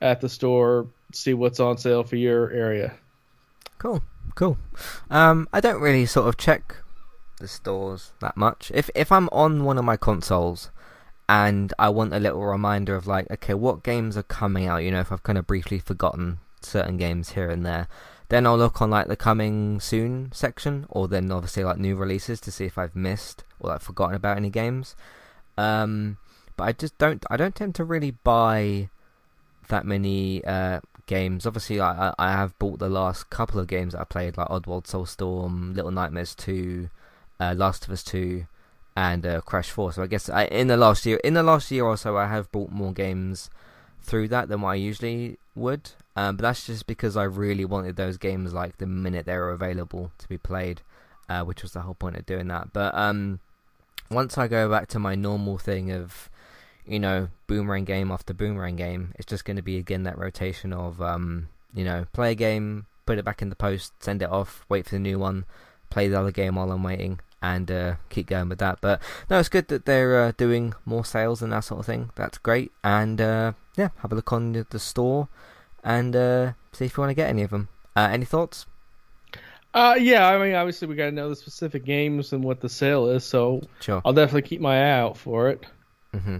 [0.00, 2.94] at the store, see what's on sale for your area.
[3.78, 4.02] Cool,
[4.34, 4.58] cool.
[5.10, 6.76] Um, I don't really sort of check
[7.38, 8.70] the stores that much.
[8.74, 10.70] If if I'm on one of my consoles
[11.28, 14.78] and I want a little reminder of like, okay, what games are coming out?
[14.78, 17.88] You know, if I've kind of briefly forgotten certain games here and there,
[18.32, 22.40] then I'll look on like the coming soon section, or then obviously like new releases
[22.40, 24.96] to see if I've missed or like forgotten about any games.
[25.58, 26.16] Um,
[26.56, 27.22] but I just don't.
[27.28, 28.88] I don't tend to really buy
[29.68, 31.46] that many uh, games.
[31.46, 34.84] Obviously, I I have bought the last couple of games that I played, like Oddworld
[34.84, 36.88] Soulstorm, Little Nightmares Two,
[37.38, 38.46] uh, Last of Us Two,
[38.96, 39.92] and uh, Crash Four.
[39.92, 42.28] So I guess I, in the last year, in the last year or so, I
[42.28, 43.50] have bought more games
[44.02, 45.90] through that than what I usually would.
[46.14, 49.50] Um, but that's just because I really wanted those games like the minute they were
[49.50, 50.82] available to be played,
[51.28, 52.72] uh, which was the whole point of doing that.
[52.72, 53.40] But um,
[54.10, 56.28] once I go back to my normal thing of,
[56.86, 60.72] you know, boomerang game after boomerang game, it's just going to be again that rotation
[60.72, 64.30] of, um, you know, play a game, put it back in the post, send it
[64.30, 65.44] off, wait for the new one,
[65.88, 68.80] play the other game while I'm waiting, and uh, keep going with that.
[68.82, 69.00] But
[69.30, 72.10] no, it's good that they're uh, doing more sales and that sort of thing.
[72.16, 72.70] That's great.
[72.84, 75.28] And uh, yeah, have a look on the, store
[75.84, 77.68] and uh, see if you want to get any of them.
[77.96, 78.66] Uh, any thoughts?
[79.74, 82.68] Uh, yeah, I mean, obviously we got to know the specific games and what the
[82.68, 84.02] sale is, so Sure.
[84.04, 85.64] I'll definitely keep my eye out for it.
[86.14, 86.38] hmm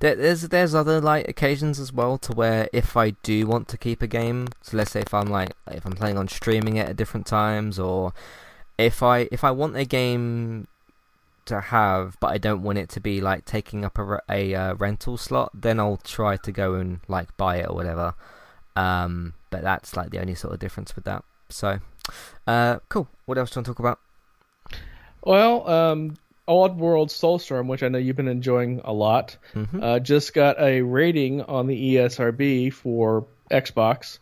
[0.00, 3.78] There, there's there's other like occasions as well to where if I do want to
[3.78, 6.88] keep a game, so let's say if I'm like if I'm playing on streaming it
[6.90, 8.12] at different times, or
[8.76, 10.66] if I if I want a game
[11.46, 14.74] to have, but I don't want it to be like taking up a, a uh,
[14.74, 18.14] rental slot, then I'll try to go and like buy it or whatever.
[18.76, 21.24] Um, but that's like the only sort of difference with that.
[21.48, 21.78] So,
[22.46, 23.08] uh, cool.
[23.26, 24.00] What else do you want to talk about?
[25.22, 26.16] Well, um,
[26.48, 30.82] Oddworld Soulstorm, which I know you've been enjoying a lot, hmm uh, just got a
[30.82, 34.18] rating on the ESRB for Xbox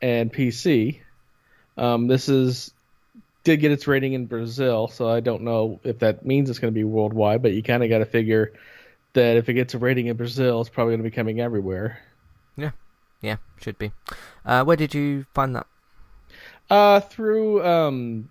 [0.00, 1.00] and PC.
[1.76, 2.72] Um, this is
[3.44, 6.72] did get its rating in Brazil, so I don't know if that means it's going
[6.72, 8.52] to be worldwide, but you kind of got to figure
[9.14, 12.00] that if it gets a rating in Brazil, it's probably going to be coming everywhere.
[12.56, 12.70] Yeah,
[13.20, 13.92] yeah, should be.
[14.44, 15.66] Uh, where did you find that?
[16.70, 18.30] Uh, through um,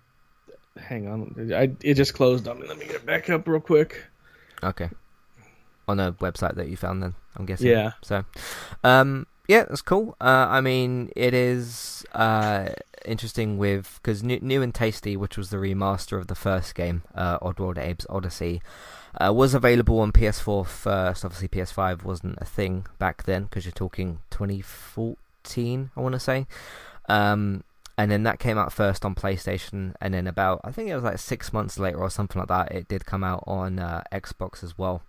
[0.76, 2.66] hang on, I it just closed on me.
[2.66, 4.04] Let me get it back up real quick.
[4.62, 4.88] Okay.
[5.88, 7.68] On a website that you found then, I'm guessing.
[7.68, 7.92] Yeah.
[8.02, 8.24] So,
[8.84, 10.16] um, yeah, that's cool.
[10.20, 12.68] Uh, I mean, it is uh,
[13.04, 17.02] interesting with because new, new and tasty, which was the remaster of the first game,
[17.14, 18.62] uh, Oddworld Abe's Odyssey,
[19.20, 21.24] uh, was available on PS4 first.
[21.24, 26.46] Obviously, PS5 wasn't a thing back then because you're talking 2014, I want to say.
[27.08, 27.64] Um,
[27.98, 31.04] and then that came out first on PlayStation, and then about I think it was
[31.04, 34.64] like six months later or something like that, it did come out on uh, Xbox
[34.64, 35.02] as well.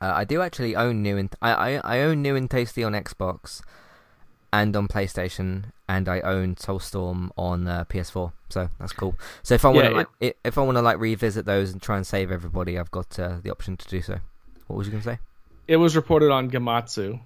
[0.00, 2.92] Uh, I do actually own new and I, I I own new and tasty on
[2.92, 3.62] Xbox
[4.52, 8.32] and on PlayStation, and I own Soulstorm on uh, PS4.
[8.50, 9.16] So that's cool.
[9.42, 11.72] So if I want Yeah, to like, i- if I want to like revisit those
[11.72, 14.18] and try and save everybody, I've got uh, the option to do so.
[14.68, 15.18] What was you gonna say?
[15.66, 17.18] It was reported on Gematsu.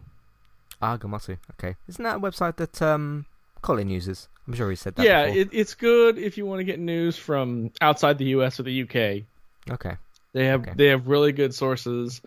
[0.80, 1.38] Ah, Gematsu.
[1.54, 3.26] Okay, isn't that a website that um
[3.62, 4.28] Colin uses?
[4.46, 5.04] I'm sure he said that.
[5.04, 8.58] Yeah, it, it's good if you want to get news from outside the U.S.
[8.58, 9.26] or the U.K.
[9.70, 9.96] Okay.
[10.32, 10.72] They have Okay.
[10.76, 12.22] they have really good sources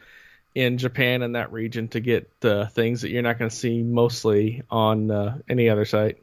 [0.55, 3.81] in Japan and that region to get uh, things that you're not going to see
[3.83, 6.17] mostly on uh, any other site.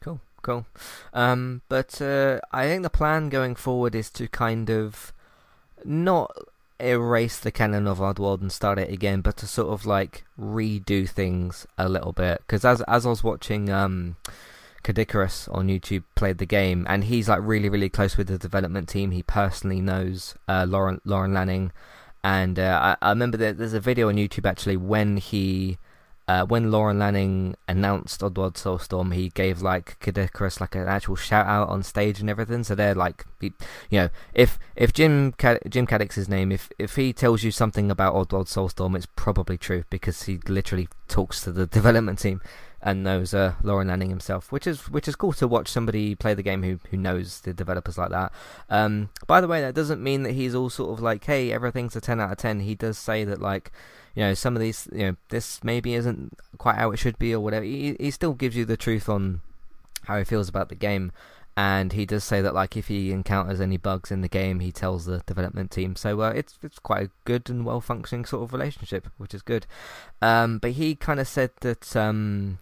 [0.00, 0.66] Cool, cool.
[1.12, 5.12] Um, but uh, I think the plan going forward is to kind of
[5.84, 6.34] not
[6.80, 11.08] erase the canon of Oddworld and start it again, but to sort of like redo
[11.08, 12.38] things a little bit.
[12.46, 14.16] Because as as I was watching um,
[14.86, 19.10] on YouTube played the game, and he's like really really close with the development team.
[19.10, 21.72] He personally knows uh, Lorne Lorne Lanning,
[22.24, 25.78] and uh, I, I remember that there's a video on YouTube actually when he
[26.28, 31.16] uh, when Lorne Lanning announced Oddworld Soulstorm, he gave like Kid Icarus like an actual
[31.16, 32.64] shout out on stage and everything.
[32.64, 33.52] So they're like, you
[33.92, 38.14] know, if if Jim Cad- Jim Cadix's name, if if he tells you something about
[38.14, 42.42] Oddworld Soulstorm, it's probably true because he literally talks to the development team
[42.80, 46.34] and knows uh, Lorne Lanning himself, which is which is cool to watch somebody play
[46.34, 48.32] the game who who knows the developers like that.
[48.70, 51.96] Um, by the way, that doesn't mean that he's all sort of like, hey, everything's
[51.96, 52.60] a ten out of ten.
[52.60, 53.72] He does say that like
[54.18, 57.32] you know, some of these, you know, this maybe isn't quite how it should be
[57.32, 57.64] or whatever.
[57.64, 59.42] He, he still gives you the truth on
[60.06, 61.12] how he feels about the game.
[61.56, 64.72] And he does say that, like, if he encounters any bugs in the game, he
[64.72, 65.94] tells the development team.
[65.94, 69.42] So uh, it's it's quite a good and well functioning sort of relationship, which is
[69.42, 69.66] good.
[70.20, 72.58] Um, but he kind of said that um,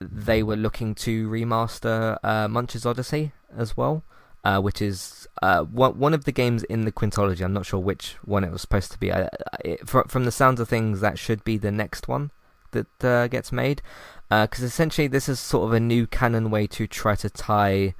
[0.00, 4.04] they were looking to remaster uh, Munch's Odyssey as well
[4.44, 7.42] uh, which is uh, one of the games in the quintology.
[7.42, 9.10] I'm not sure which one it was supposed to be.
[9.10, 9.28] Uh,
[9.64, 12.30] it, from the sounds of things, that should be the next one
[12.70, 13.82] that uh, gets made,
[14.28, 17.94] because uh, essentially this is sort of a new canon way to try to tie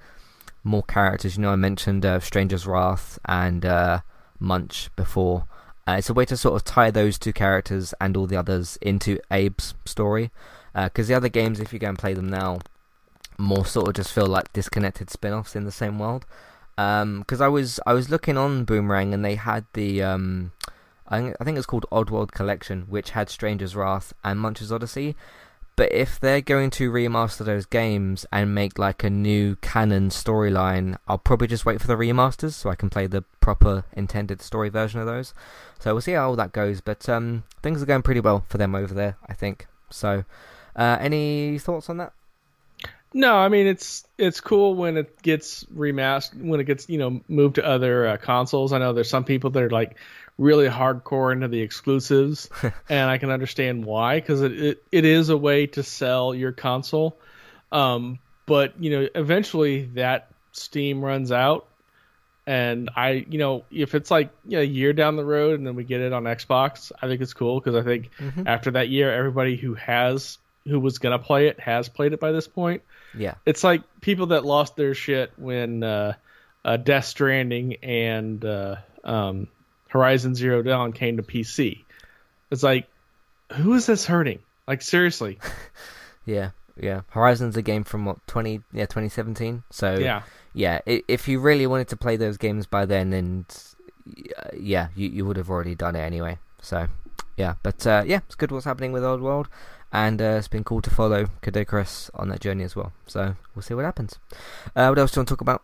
[0.63, 1.37] more characters.
[1.37, 3.67] You know, I mentioned uh, Stranger's Wrath and
[4.39, 5.45] Munch before.
[5.87, 9.19] it's a way to sort of tie those two characters and all the others into
[9.31, 10.31] Abe's story.
[10.75, 12.59] Because the other games, if you go and play them now,
[13.39, 16.27] more sort of just feel like disconnected spin-offs in the same world.
[16.77, 20.53] Because um, I was I was looking on Boomerang and they had the um,
[21.09, 25.17] I, I think it's called Oddworld Collection, which had Stranger's Wrath and Munch's Odyssey.
[25.77, 30.99] But if they're going to remaster those games and make like a new canon storyline,
[31.07, 34.71] I'll probably just wait for the remasters so I can play the proper intended story
[34.71, 35.35] version of those.
[35.79, 36.81] So we'll see how all that goes.
[36.81, 39.69] But um, things are going pretty well for them over there, I think.
[39.89, 40.25] So,
[40.79, 42.13] uh, any thoughts on that?
[43.13, 47.21] No, I mean it's it's cool when it gets remastered when it gets you know
[47.27, 48.73] moved to other uh, consoles.
[48.73, 49.97] I know there's some people that are like
[50.37, 52.49] really hardcore into the exclusives,
[52.89, 56.53] and I can understand why because it, it, it is a way to sell your
[56.53, 57.19] console.
[57.73, 61.67] Um, but you know eventually that Steam runs out,
[62.47, 65.67] and I you know if it's like you know, a year down the road and
[65.67, 68.47] then we get it on Xbox, I think it's cool because I think mm-hmm.
[68.47, 72.33] after that year everybody who has who was gonna play it has played it by
[72.33, 72.83] this point.
[73.17, 76.15] Yeah, it's like people that lost their shit when uh,
[76.65, 79.49] uh, Death Stranding and uh, um,
[79.89, 81.85] Horizon Zero Dawn came to PC.
[82.51, 82.89] It's like,
[83.53, 84.41] who is this hurting?
[84.67, 85.39] Like seriously.
[86.27, 87.03] yeah, yeah.
[87.09, 89.63] Horizon's a game from what twenty yeah twenty seventeen.
[89.71, 90.81] So yeah, yeah.
[90.87, 93.45] If you really wanted to play those games by then, and
[94.55, 96.39] yeah, you you would have already done it anyway.
[96.61, 96.89] So
[97.37, 99.47] yeah, but uh, yeah, it's good what's happening with Oddworld
[99.93, 101.57] and uh, it's been cool to follow Kid
[102.15, 102.93] on that journey as well.
[103.07, 104.19] So we'll see what happens.
[104.77, 105.63] Uh, what else do you want to talk about?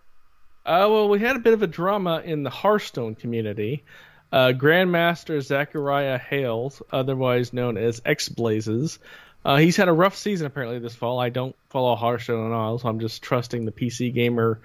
[0.65, 3.85] Uh, well, we had a bit of a drama in the Hearthstone community.
[4.33, 8.99] Uh, Grandmaster Zachariah Hales, otherwise known as xBlyzes,
[9.45, 11.21] uh, he's had a rough season apparently this fall.
[11.21, 14.61] I don't follow Hearthstone at all, so I'm just trusting the PC Gamer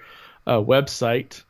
[0.46, 1.42] uh, website.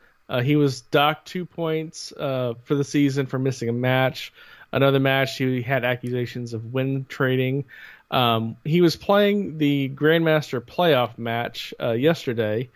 [0.43, 4.33] he was docked two points for the season for missing a match.
[4.73, 7.65] Another match, he had accusations of win trading.
[8.11, 12.69] Um, he was playing the Grandmaster playoff match uh, yesterday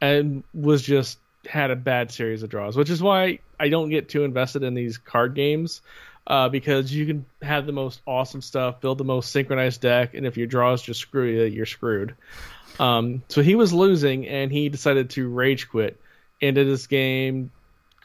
[0.00, 4.08] and was just had a bad series of draws, which is why I don't get
[4.08, 5.80] too invested in these card games
[6.26, 10.26] uh, because you can have the most awesome stuff, build the most synchronized deck, and
[10.26, 12.14] if your draws just screw you, you're screwed.
[12.78, 16.00] Um, so he was losing and he decided to rage quit,
[16.40, 17.50] ended this game,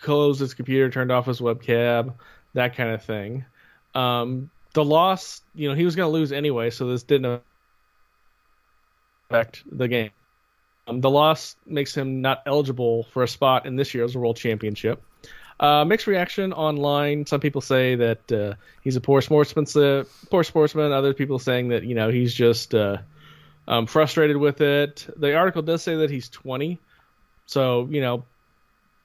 [0.02, 2.14] closed his computer, turned off his webcam,
[2.54, 3.46] that kind of thing.
[3.94, 7.42] Um, the loss, you know, he was going to lose anyway, so this didn't
[9.28, 10.12] affect the game.
[10.86, 15.02] Um, the loss makes him not eligible for a spot in this year's World Championship.
[15.60, 17.26] Uh, mixed reaction online.
[17.26, 18.54] Some people say that uh,
[18.84, 19.66] he's a poor sportsman.
[20.30, 20.92] Poor sportsman.
[20.92, 22.98] Other people saying that you know he's just uh,
[23.68, 25.08] um, frustrated with it.
[25.18, 26.78] The article does say that he's 20,
[27.48, 28.26] so you know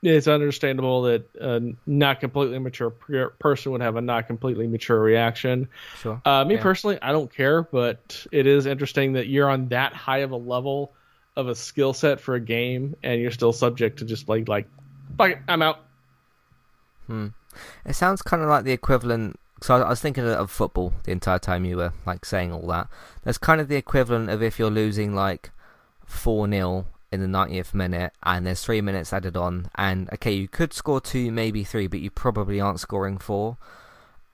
[0.02, 5.68] it's understandable that a not completely mature person would have a not completely mature reaction.
[5.98, 6.20] Sure.
[6.24, 6.62] Uh, me yeah.
[6.62, 10.36] personally, I don't care, but it is interesting that you're on that high of a
[10.36, 10.92] level
[11.36, 14.68] of a skill set for a game, and you're still subject to just like like,
[15.16, 15.78] fuck it, I'm out.
[17.06, 17.28] Hmm.
[17.86, 19.38] It sounds kind of like the equivalent.
[19.62, 22.88] So I was thinking of football the entire time you were like saying all that.
[23.22, 25.50] That's kind of the equivalent of if you're losing like
[26.04, 30.48] four 0 in the 90th minute and there's three minutes added on and okay you
[30.48, 33.56] could score two maybe three but you probably aren't scoring four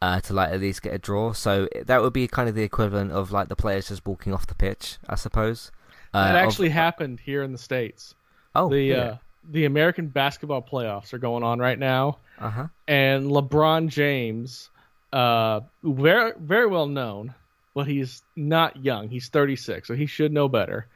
[0.00, 2.62] uh, to like at least get a draw so that would be kind of the
[2.62, 5.72] equivalent of like the players just walking off the pitch i suppose
[6.14, 8.14] uh, that actually of, happened here in the states
[8.54, 8.96] oh the yeah.
[8.96, 9.16] uh,
[9.50, 12.68] the american basketball playoffs are going on right now uh-huh.
[12.86, 14.70] and lebron james
[15.12, 17.34] uh very very well known
[17.78, 19.08] but he's not young.
[19.08, 20.88] He's 36, so he should know better.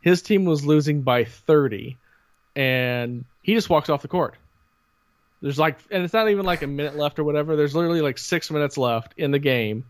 [0.00, 1.96] His team was losing by 30,
[2.54, 4.36] and he just walks off the court.
[5.42, 7.56] There's like, and it's not even like a minute left or whatever.
[7.56, 9.84] There's literally like six minutes left in the game.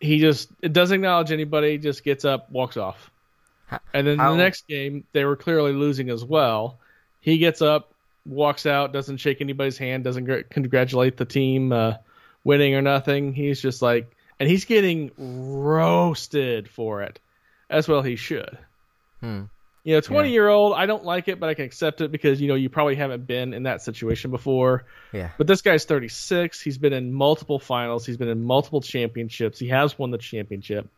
[0.00, 1.78] He just it doesn't acknowledge anybody.
[1.78, 3.10] Just gets up, walks off.
[3.92, 6.78] And then How- the next game, they were clearly losing as well.
[7.20, 7.92] He gets up,
[8.24, 11.94] walks out, doesn't shake anybody's hand, doesn't gr- congratulate the team uh,
[12.44, 13.32] winning or nothing.
[13.32, 17.18] He's just like, and he's getting roasted for it,
[17.68, 18.58] as well he should.
[19.20, 19.42] Hmm.
[19.84, 20.32] You know, 20 Yeah.
[20.32, 22.68] year old, I don't like it, but I can accept it because, you know, you
[22.68, 24.84] probably haven't been in that situation before.
[25.12, 25.30] Yeah.
[25.38, 26.60] But this guy's 36.
[26.60, 28.04] He's been in multiple finals.
[28.04, 29.60] He's been in multiple championships.
[29.60, 30.88] He has won the championship.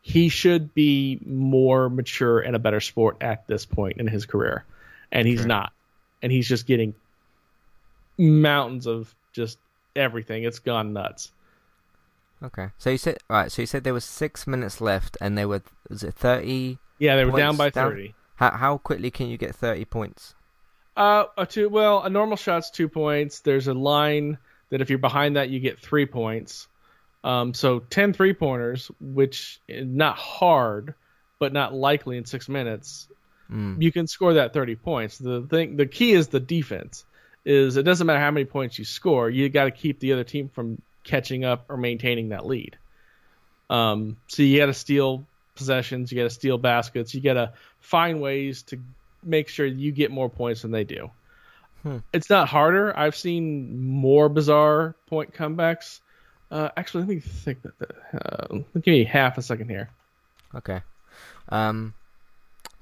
[0.00, 4.64] He should be more mature and a better sport at this point in his career.
[5.12, 5.48] And he's Sure.
[5.48, 5.72] not.
[6.22, 6.94] And he's just getting
[8.16, 9.58] mountains of just
[9.94, 10.44] everything.
[10.44, 11.30] It's gone nuts.
[12.42, 12.68] Okay.
[12.78, 13.52] So you said right.
[13.52, 16.78] So you said there was six minutes left, and they were was it thirty?
[17.00, 17.90] Yeah, they were down by down?
[17.90, 18.14] 30.
[18.36, 20.34] How how quickly can you get thirty points?
[20.96, 21.68] Uh, a two.
[21.68, 23.40] Well, a normal shot's two points.
[23.40, 24.38] There's a line
[24.68, 26.68] that if you're behind that, you get three points.
[27.22, 30.94] Um, so 10 three pointers, which not hard,
[31.38, 33.08] but not likely in six minutes.
[33.50, 33.82] Mm.
[33.82, 35.18] You can score that 30 points.
[35.18, 37.04] The thing, the key is the defense.
[37.44, 40.24] Is it doesn't matter how many points you score, you got to keep the other
[40.24, 42.78] team from catching up or maintaining that lead.
[43.68, 45.26] Um, so you got to steal
[45.60, 48.78] possessions, you got to steal baskets, you got to find ways to
[49.22, 51.10] make sure you get more points than they do.
[51.82, 51.98] Hmm.
[52.12, 52.96] It's not harder.
[52.98, 56.00] I've seen more bizarre point comebacks.
[56.50, 57.58] Uh, actually, let me think.
[58.12, 59.90] Uh, give me half a second here.
[60.54, 60.80] Okay.
[61.50, 61.94] Um,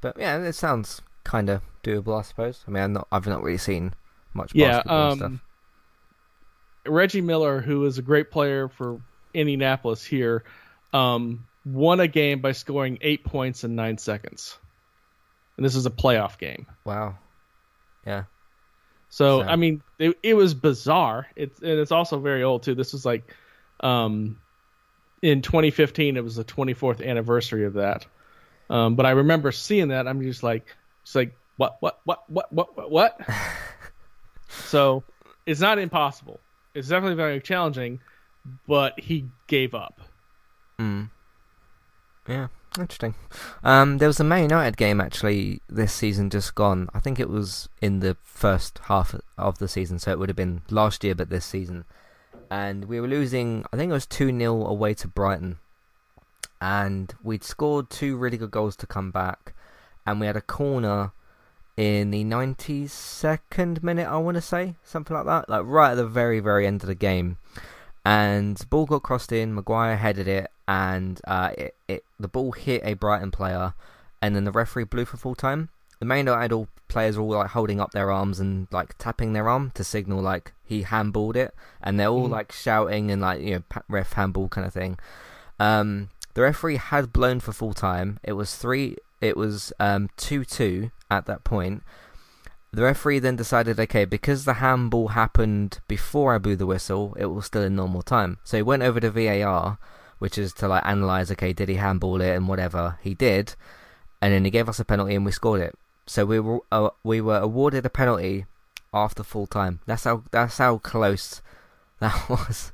[0.01, 2.65] but yeah, it sounds kind of doable, I suppose.
[2.67, 3.95] I mean, I'm not, I've not really seen
[4.35, 5.33] much Yeah, basketball um, stuff.
[6.87, 9.01] Reggie Miller, who is a great player for
[9.35, 10.45] Indianapolis here,
[10.93, 14.59] um, won a game by scoring eight points in nine seconds.
[15.57, 16.67] And this is a playoff game.
[16.85, 17.17] Wow.
[18.07, 18.25] Yeah.
[19.11, 21.27] So, So- I mean, it, it was bizarre.
[21.37, 22.75] It's and it's also very old too.
[22.75, 23.35] This was like,
[23.81, 24.39] um,
[25.23, 28.07] in 2015, it was the 24th anniversary of that.
[28.71, 30.07] Um, but I remember seeing that.
[30.07, 33.21] I'm just like, it's like what, what, what, what, what, what, what?
[34.49, 35.03] so,
[35.47, 36.39] it's not impossible.
[36.75, 38.01] It's definitely very challenging,
[38.67, 40.01] but he gave up.
[40.79, 41.11] Mm.
[42.29, 42.49] Yeah,
[42.79, 43.15] interesting.
[43.65, 46.89] Um, there was a Man United game actually this season just gone.
[46.93, 50.37] I think it was in the first half of the season, so it would have
[50.37, 51.85] been last year, but this season.
[52.51, 55.59] And we were losing, I think it was 2 0 away to Brighton.
[56.61, 59.55] And we'd scored two really good goals to come back.
[60.07, 61.13] And we had a corner
[61.77, 64.75] in the 92nd minute, I want to say.
[64.83, 65.49] Something like that.
[65.49, 67.37] Like right at the very, very end of the game
[68.09, 69.55] and ball got crossed in.
[69.55, 73.75] Maguire headed it, and uh, it, it the ball hit a Brighton player,
[74.23, 75.71] and then the referee blew for full time.
[75.99, 79.49] The Man United players were all like holding up their arms and like tapping their
[79.49, 82.33] arm to signal like he handballed it, and they're all Mhm.
[82.33, 84.99] like shouting and like you know ref handball kind of thing.
[85.59, 88.21] Um, the referee had blown for full time.
[88.23, 88.97] It was three.
[89.21, 91.83] It was um two two at that point.
[92.71, 97.25] The referee then decided, okay, because the handball happened before I blew the whistle, it
[97.27, 98.37] was still in normal time.
[98.45, 99.79] So he went over to VAR,
[100.19, 102.99] which is to like analyze, okay, did he handball it and whatever.
[103.03, 103.55] He did,
[104.21, 105.75] and then he gave us a penalty and we scored it.
[106.07, 108.47] So we were uh, we were awarded a penalty
[108.95, 109.81] after full time.
[109.87, 111.43] That's how that's how close
[112.01, 112.73] that was.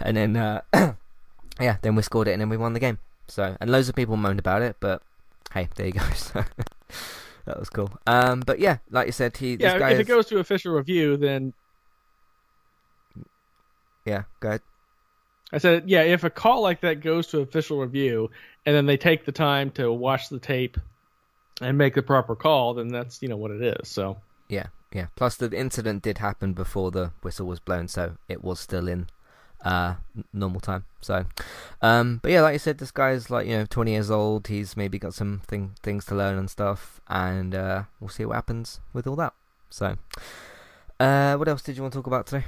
[0.00, 0.60] And then uh,
[1.60, 2.98] yeah, then we scored it and then we won the game.
[3.28, 5.02] So and loads of people moaned about it, but
[5.52, 6.02] hey, there you go.
[6.14, 6.44] So
[7.46, 7.90] that was cool.
[8.06, 10.38] Um, but yeah, like you said, he this Yeah, guy if it is- goes to
[10.38, 11.52] official review, then
[14.04, 14.62] yeah, go ahead.
[15.52, 18.30] I said, yeah, if a call like that goes to official review
[18.66, 20.78] and then they take the time to watch the tape
[21.60, 23.88] and make the proper call, then that's you know what it is.
[23.88, 24.16] So
[24.48, 25.06] Yeah, yeah.
[25.16, 29.06] Plus, the incident did happen before the whistle was blown, so it was still in
[29.64, 29.94] uh,
[30.32, 30.84] normal time.
[31.00, 31.24] So,
[31.80, 34.48] um, but yeah, like you said, this guy's like you know 20 years old.
[34.48, 38.34] He's maybe got some thing things to learn and stuff, and uh, we'll see what
[38.34, 39.34] happens with all that.
[39.70, 39.96] So,
[41.00, 42.44] uh, what else did you want to talk about today?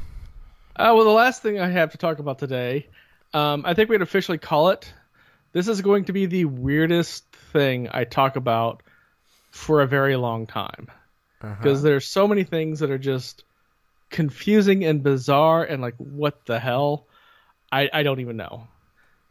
[0.78, 2.86] Uh, well, the last thing I have to talk about today,
[3.32, 4.92] um, I think we'd officially call it.
[5.52, 8.82] This is going to be the weirdest thing I talk about
[9.50, 10.88] for a very long time
[11.40, 11.82] because Uh-huh.
[11.82, 13.44] there's so many things that are just
[14.10, 17.06] confusing and bizarre and like what the hell
[17.72, 18.68] I, I don't even know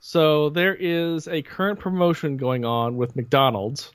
[0.02, 3.92] so there is a current promotion going on with mcdonald's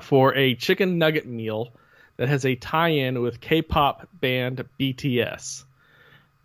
[0.00, 1.72] for a chicken nugget meal
[2.16, 5.64] that has a tie-in with k-pop band bts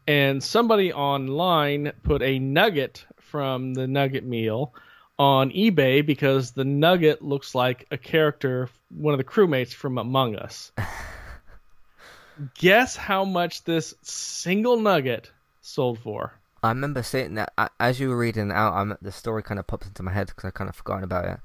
[0.08, 4.74] and somebody online put a nugget from the nugget meal
[5.18, 10.36] on eBay because the nugget looks like a character, one of the crewmates from Among
[10.36, 10.72] Us.
[12.56, 15.32] Guess how much this single nugget
[15.62, 16.34] sold for?
[16.62, 18.74] I remember seeing that as you were reading out.
[18.74, 21.26] I'm, the story kind of pops into my head because I kind of forgotten about
[21.26, 21.39] it.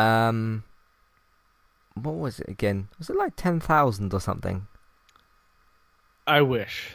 [0.00, 0.64] Um,
[1.94, 2.88] what was it again?
[2.98, 4.66] Was it like ten thousand or something?
[6.26, 6.94] I wish.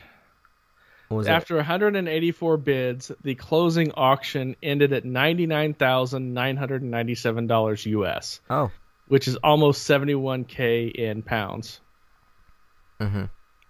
[1.11, 8.39] After 184 bids, the closing auction ended at $99,997 US.
[8.49, 8.71] Oh,
[9.07, 11.79] which is almost 71k in pounds
[12.99, 13.25] mm-hmm.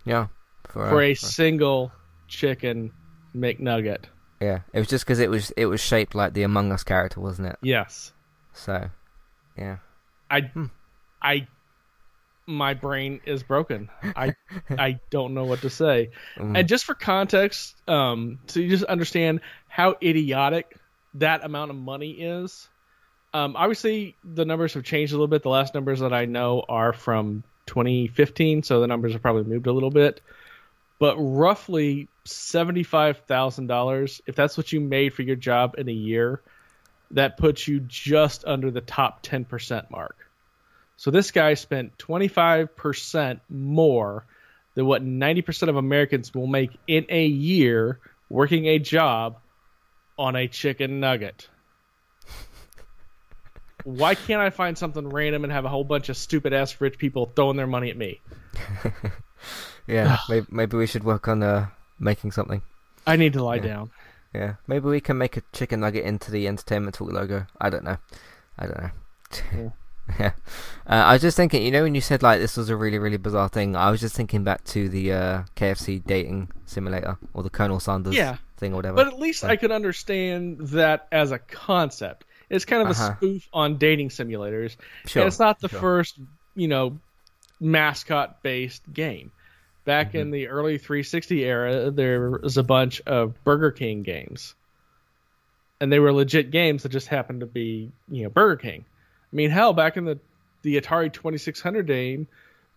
[0.05, 0.27] Yeah.
[0.69, 1.91] For, for uh, a for- single
[2.27, 2.91] chicken
[3.36, 4.05] McNugget.
[4.39, 7.19] yeah, it was just because it was it was shaped like the Among Us character,
[7.19, 7.57] wasn't it?
[7.61, 8.13] Yes.
[8.53, 8.89] So,
[9.57, 9.77] yeah.
[10.31, 10.65] I Hmm.
[11.21, 11.47] I
[12.47, 13.89] my brain is broken.
[14.03, 14.35] I
[14.69, 16.11] I don't know what to say.
[16.37, 16.59] Mm.
[16.59, 20.77] And just for context, um, so you just understand how idiotic
[21.15, 22.67] that amount of money is.
[23.33, 25.43] Um, obviously, the numbers have changed a little bit.
[25.43, 29.67] The last numbers that I know are from 2015, so the numbers have probably moved
[29.67, 30.21] a little bit.
[30.99, 35.93] But roughly seventy-five thousand dollars, if that's what you made for your job in a
[35.93, 36.41] year,
[37.11, 40.24] that puts you just under the top ten percent mark.
[40.97, 44.25] So this guy spent twenty-five percent more
[44.75, 49.37] than what 90% of Americans will make in a year working a job
[50.17, 51.47] on a chicken nugget.
[53.85, 56.97] Why can't I find something random and have a whole bunch of stupid ass rich
[56.97, 58.19] people throwing their money at me?
[59.87, 61.67] Yeah, maybe, maybe we should work on uh,
[61.99, 62.63] making something.
[63.05, 63.61] I need to lie Yeah.
[63.61, 63.91] down.
[64.33, 67.45] Yeah, maybe we can make a chicken nugget into the Entertainment Talk logo.
[67.61, 67.97] I don't know.
[68.57, 68.89] I don't know.
[69.53, 69.69] Yeah.
[70.20, 70.32] Yeah.
[70.88, 72.99] Uh, I was just thinking, you know, when you said like this was a really,
[72.99, 77.43] really bizarre thing, I was just thinking back to the uh, KFC dating simulator or
[77.43, 78.38] the Colonel Sanders Yeah.
[78.58, 78.95] thing or whatever.
[78.97, 82.26] But at least So- I could understand that as a concept.
[82.49, 83.16] It's kind of a Uh-huh.
[83.16, 84.76] spoof on dating simulators.
[85.08, 85.24] sure.
[85.24, 85.80] And it's not the sure.
[85.80, 86.20] first,
[86.56, 86.99] you know,
[87.60, 89.32] mascot based game.
[89.86, 90.18] Back Mm-hmm.
[90.18, 94.53] in the early 360 era, there was a bunch of Burger King games.
[95.82, 98.86] And they were legit games that just happened to be, you know, Burger King.
[99.36, 100.17] I mean, hell, back in the,
[100.61, 102.25] the Atari 2600 game,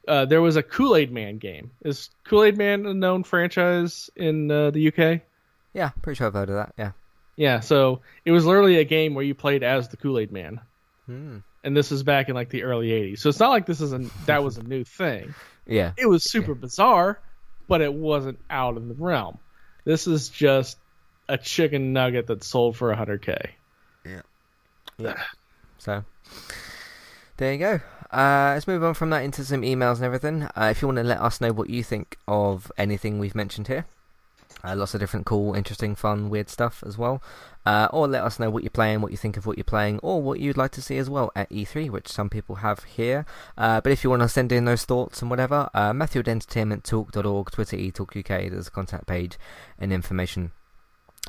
[0.09, 1.70] uh, there was a Kool Aid Man game.
[1.84, 5.20] Is Kool Aid Man a known franchise in uh, the UK?
[5.72, 6.74] Yeah, pretty sure I've heard of that.
[6.76, 6.92] Yeah.
[7.36, 10.61] Yeah, so it was literally a game where you played as the Kool Aid Man.
[11.06, 11.38] Hmm.
[11.62, 13.20] And this is back in like the early 80s.
[13.20, 15.34] So it's not like this is a, that was a new thing.
[15.70, 15.92] Yeah.
[15.98, 17.20] it was super bizarre,
[17.68, 19.38] but it wasn't out of the realm.
[19.84, 20.78] This is just
[21.28, 23.50] a chicken nugget that sold for 100k.
[25.79, 26.05] So
[27.37, 27.81] there you go.
[28.11, 30.45] Uh, let's move on from that into some emails and everything.
[30.57, 33.68] Uh, if you want to let us know what you think of anything we've mentioned
[33.68, 33.85] here,
[34.64, 37.22] uh, lots of different cool, interesting, fun, weird stuff as well.
[37.66, 39.99] Uh, or let us know what you're playing, what you think of what you're playing,
[40.03, 43.26] or what you'd like to see as well at E3, which some people have here.
[43.59, 46.26] Uh, but if you want to send in those thoughts and whatever, uh, Matthew at
[46.26, 49.39] entertainmenttalk.org, Twitter eTalkUK, there's a contact page
[49.79, 50.53] and information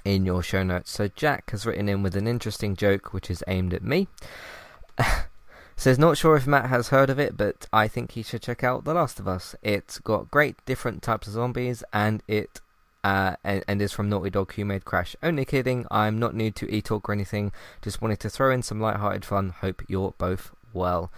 [0.05, 0.91] in your show notes.
[0.91, 4.07] So Jack has written in with an interesting joke, which is aimed at me.
[5.75, 8.66] Says, not sure if Matt has heard of it, but I think he should check
[8.66, 9.55] out The Last of Us.
[9.63, 12.59] It's got great different types of zombies, and it
[13.01, 15.16] uh, and, and is from Naughty Dog, who made Crash.
[15.24, 15.86] Only kidding.
[15.89, 17.53] I'm not new to eTalk or anything.
[17.82, 19.51] Just wanted to throw in some light-hearted fun.
[19.61, 21.11] Hope you're both well.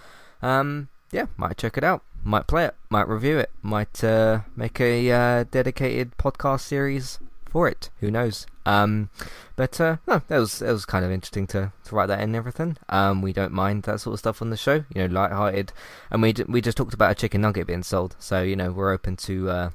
[0.44, 2.04] Um, yeah, might check it out.
[2.24, 2.76] Might play it.
[2.90, 3.50] Might review it.
[3.64, 7.18] Might uh, make a uh, dedicated podcast series
[7.50, 7.90] for it.
[8.00, 8.46] Who knows?
[8.66, 9.10] Um,
[9.56, 12.26] but uh, no, that was that was kind of interesting to, to write that in
[12.26, 12.78] and everything.
[12.90, 14.84] Um, we don't mind that sort of stuff on the show.
[14.94, 15.74] You know, light-hearted,
[16.10, 18.16] and we j- we just talked about a chicken nugget being sold.
[18.20, 19.70] So you know, we're open to uh,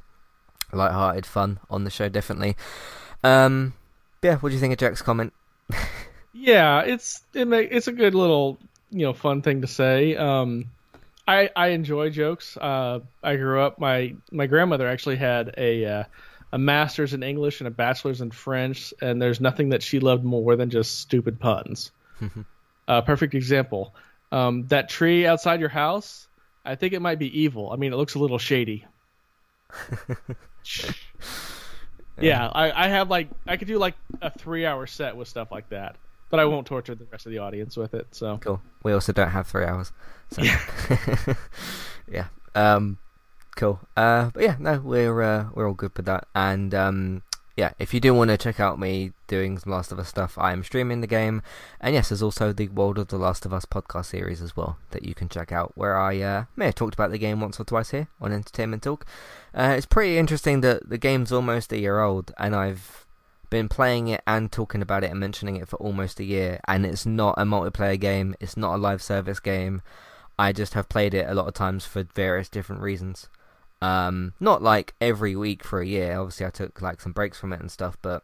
[0.72, 2.56] light-hearted fun on the show, definitely.
[3.24, 3.74] Um,
[4.22, 5.32] yeah, what do you think of Jack's comment?
[6.38, 8.58] Yeah, it's it make, it's a good little
[8.90, 10.16] you know fun thing to say.
[10.16, 10.66] Um,
[11.26, 12.56] I I enjoy jokes.
[12.56, 16.04] Uh, I grew up my my grandmother actually had a uh,
[16.52, 20.24] a master's in English and a bachelor's in French, and there's nothing that she loved
[20.24, 21.90] more than just stupid puns.
[22.88, 23.94] uh, perfect example.
[24.32, 26.28] Um, that tree outside your house,
[26.64, 27.70] I think it might be evil.
[27.70, 28.84] I mean, it looks a little shady.
[32.20, 35.50] yeah, I, I have like I could do like a three hour set with stuff
[35.50, 35.96] like that,
[36.30, 38.08] but I won't torture the rest of the audience with it.
[38.12, 38.60] So Cool.
[38.82, 39.92] We also don't have three hours.
[40.30, 40.42] So.
[42.10, 42.26] yeah.
[42.56, 42.98] Um,
[43.56, 43.80] cool.
[43.96, 46.28] Uh, but yeah, no, we're uh, we're all good with that.
[46.34, 47.22] And um,
[47.56, 50.36] yeah, if you do want to check out me doing some Last of Us stuff,
[50.38, 51.42] I am streaming the game.
[51.80, 54.76] And yes, there's also the World of the Last of Us podcast series as well
[54.90, 57.58] that you can check out, where I uh, may have talked about the game once
[57.58, 59.06] or twice here on Entertainment Talk.
[59.54, 63.06] Uh, it's pretty interesting that the game's almost a year old, and I've
[63.48, 66.84] been playing it and talking about it and mentioning it for almost a year, and
[66.84, 68.34] it's not a multiplayer game.
[68.38, 69.80] It's not a live service game.
[70.38, 73.30] I just have played it a lot of times for various different reasons.
[73.82, 76.18] Um, not like every week for a year.
[76.18, 78.22] Obviously, I took like some breaks from it and stuff, but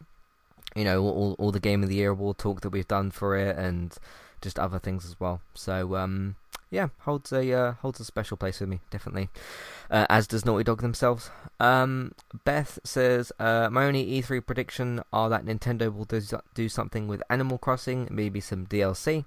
[0.75, 3.37] you know, all all the game of the year award talk that we've done for
[3.37, 3.97] it, and
[4.41, 5.41] just other things as well.
[5.55, 6.37] So um,
[6.73, 9.29] yeah, holds a uh, holds a special place with me, definitely.
[9.91, 11.31] Uh, as does Naughty Dog themselves.
[11.61, 12.13] Um,
[12.45, 16.21] Beth says, uh, my only E3 prediction are that Nintendo will do,
[16.55, 19.27] do something with Animal Crossing, maybe some DLC,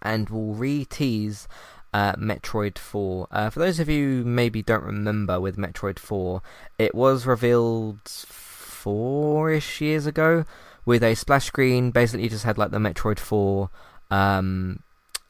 [0.00, 1.46] and will re-tease
[1.94, 3.28] uh, Metroid 4.
[3.30, 6.42] Uh, for those of you maybe don't remember with Metroid 4,
[6.76, 10.44] it was revealed four-ish years ago
[10.84, 11.92] with a splash screen.
[11.92, 13.70] Basically, just had like the Metroid 4
[14.10, 14.80] um,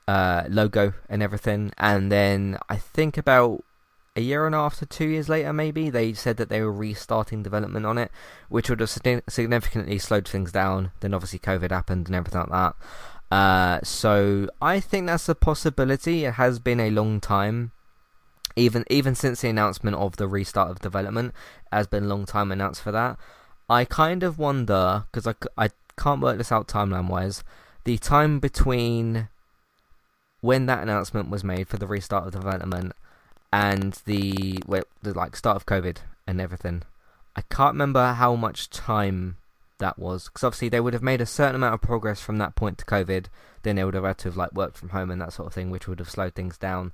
[0.08, 1.70] uh, logo and everything.
[1.76, 3.62] And then I think about
[4.16, 6.72] a year and a half to two years later, maybe they said that they were
[6.72, 8.10] restarting development on it,
[8.48, 8.88] which would have
[9.28, 10.92] significantly slowed things down.
[11.00, 12.76] Then obviously COVID happened and everything like that.
[13.30, 16.24] Uh, so I think that's a possibility.
[16.24, 17.72] It has been a long time.
[18.56, 21.34] Even even since the announcement of the restart of development,
[21.72, 23.18] has been a long time announced for that.
[23.68, 27.42] I kind of wonder because I, I can't work this out timeline wise.
[27.84, 29.28] The time between
[30.40, 32.92] when that announcement was made for the restart of development
[33.52, 36.82] and the well, the like start of COVID and everything.
[37.34, 39.36] I can't remember how much time
[39.78, 42.54] that was because obviously they would have made a certain amount of progress from that
[42.54, 43.26] point to COVID.
[43.62, 45.54] Then they would have had to have like worked from home and that sort of
[45.54, 46.92] thing, which would have slowed things down.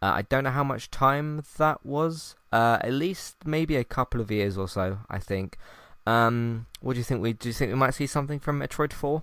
[0.00, 2.36] Uh, I don't know how much time that was.
[2.52, 4.98] Uh, at least maybe a couple of years or so.
[5.08, 5.58] I think.
[6.06, 7.22] Um, what do you think?
[7.22, 9.22] We do you think we might see something from Metroid Four?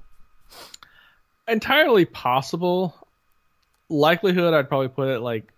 [1.48, 2.96] Entirely possible
[3.90, 5.52] likelihood, I'd probably put it like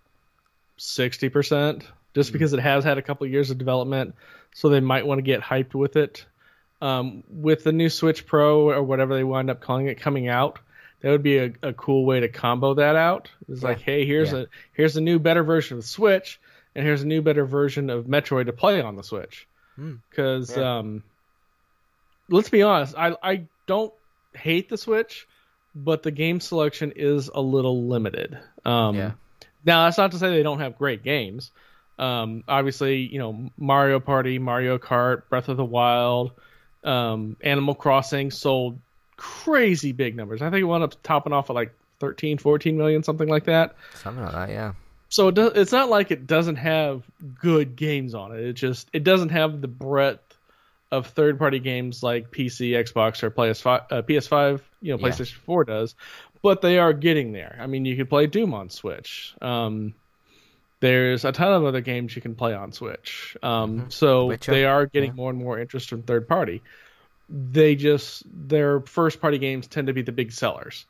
[0.76, 1.84] sixty percent,
[2.14, 4.14] just mm because it has had a couple of years of development,
[4.54, 6.24] so they might want to get hyped with it.
[6.80, 10.60] Um, with the new Switch Pro or whatever they wind up calling it coming out,
[11.00, 13.30] that would be a, a cool way to combo that out.
[13.48, 13.68] It's yeah.
[13.68, 14.40] like, hey, here's yeah.
[14.40, 16.40] a here's a new better version of Switch,
[16.74, 19.48] and here's a new better version of Metroid to play on the Switch.
[19.76, 20.56] Because mm.
[20.56, 20.78] yeah.
[20.78, 21.02] um,
[22.28, 23.92] let's be honest, I I don't
[24.34, 25.26] hate the Switch
[25.84, 28.38] but the game selection is a little limited.
[28.64, 29.12] Um, yeah.
[29.64, 31.50] Now that's not to say they don't have great games.
[31.98, 36.32] Um, obviously, you know Mario Party, Mario Kart, Breath of the Wild,
[36.84, 38.78] um, Animal Crossing sold
[39.16, 40.42] crazy big numbers.
[40.42, 43.74] I think it wound up topping off at like 13, 14 million, something like that.
[43.94, 44.72] Something like that, yeah.
[45.10, 47.02] So it does, it's not like it doesn't have
[47.40, 48.40] good games on it.
[48.40, 50.36] It just it doesn't have the breadth
[50.90, 55.44] of third-party games like PC, Xbox, or PS5, uh, PS5, you know, PlayStation yeah.
[55.44, 55.94] 4 does,
[56.42, 57.58] but they are getting there.
[57.60, 59.34] I mean, you could play Doom on Switch.
[59.42, 59.94] Um,
[60.80, 63.36] there's a ton of other games you can play on Switch.
[63.42, 63.88] Um, mm-hmm.
[63.90, 64.52] So Witcher.
[64.52, 65.16] they are getting yeah.
[65.16, 66.62] more and more interest from third party.
[67.28, 70.86] They just their first party games tend to be the big sellers,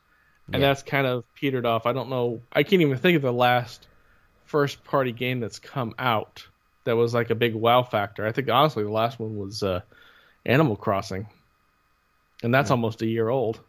[0.53, 0.69] and yeah.
[0.69, 1.85] that's kind of petered off.
[1.85, 2.41] I don't know.
[2.53, 3.87] I can't even think of the last
[4.45, 6.47] first party game that's come out
[6.85, 8.25] that was like a big wow factor.
[8.25, 9.81] I think honestly the last one was uh,
[10.45, 11.27] Animal Crossing,
[12.41, 12.75] and that's yeah.
[12.75, 13.59] almost a year old.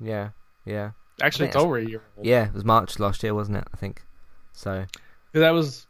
[0.00, 0.30] Yeah,
[0.66, 0.90] yeah.
[1.22, 2.26] Actually, it's over a year old.
[2.26, 3.68] Yeah, it was March last year, wasn't it?
[3.72, 4.02] I think.
[4.52, 4.84] So.
[5.32, 5.86] That was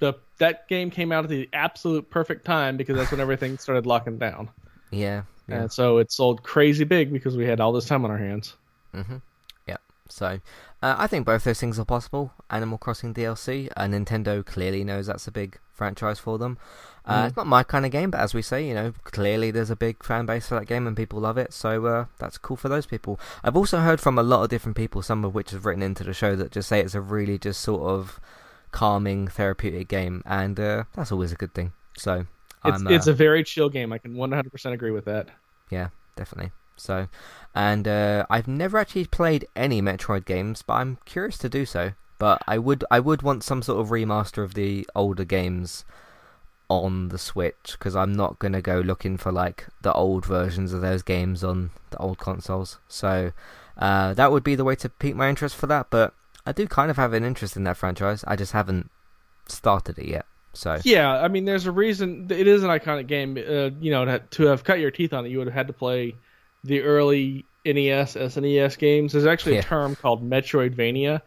[0.00, 3.86] the that game came out at the absolute perfect time because that's when everything started
[3.86, 4.50] locking down.
[4.90, 5.62] Yeah, yeah.
[5.62, 8.56] And so it sold crazy big because we had all this time on our hands.
[8.94, 9.22] Mhm.
[9.66, 9.78] Yeah.
[10.08, 10.40] So,
[10.82, 12.32] uh, I think both those things are possible.
[12.50, 16.58] Animal Crossing DLC, uh, Nintendo clearly knows that's a big franchise for them.
[17.04, 17.26] Uh, mm.
[17.28, 19.76] It's not my kind of game, but as we say, you know, clearly there's a
[19.76, 22.68] big fan base for that game and people love it, so uh, that's cool for
[22.68, 23.18] those people.
[23.42, 26.04] I've also heard from a lot of different people, some of which have written into
[26.04, 28.20] the show, that just say it's a really just sort of
[28.72, 31.72] calming, therapeutic game, and uh, that's always a good thing.
[31.96, 32.26] So
[32.64, 33.92] it's, it's a very chill game.
[33.92, 35.28] I can 100% agree with that.
[35.70, 36.52] Yeah, definitely.
[36.76, 37.08] So,
[37.54, 41.92] and uh, I've never actually played any Metroid games, but I'm curious to do so.
[42.18, 45.84] But I would I would want some sort of remaster of the older games
[46.68, 50.80] on the Switch because I'm not gonna go looking for like the old versions of
[50.80, 52.78] those games on the old consoles.
[52.86, 53.32] So
[53.76, 55.88] uh, that would be the way to pique my interest for that.
[55.90, 56.14] But
[56.46, 58.24] I do kind of have an interest in that franchise.
[58.26, 58.90] I just haven't
[59.46, 60.26] started it yet.
[60.54, 62.26] So yeah, I mean, there's a reason.
[62.30, 63.36] It is an iconic game.
[63.38, 65.72] Uh, you know, to, have cut your teeth on it, you would have had to
[65.72, 66.14] play
[66.62, 69.12] the early NES, SNES games.
[69.12, 69.60] There's actually yeah.
[69.60, 71.22] a term called Metroidvania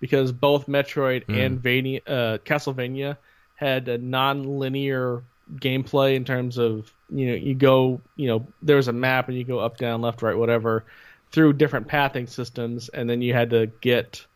[0.00, 1.46] because both Metroid mm.
[1.46, 3.16] and Vania, uh, Castlevania
[3.54, 5.22] had a non-linear
[5.54, 9.44] gameplay in terms of you know you go you know there's a map and you
[9.44, 10.84] go up down left right whatever
[11.30, 14.26] through different pathing systems and then you had to get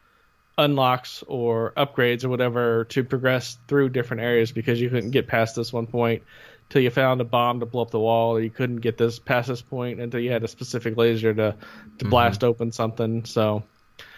[0.61, 5.57] unlocks or upgrades or whatever to progress through different areas because you couldn't get past
[5.57, 6.23] this one point
[6.69, 9.19] till you found a bomb to blow up the wall, or you couldn't get this
[9.19, 11.57] past this point until you had a specific laser to
[11.99, 12.11] to Mhm.
[12.11, 13.25] blast open something.
[13.25, 13.65] So,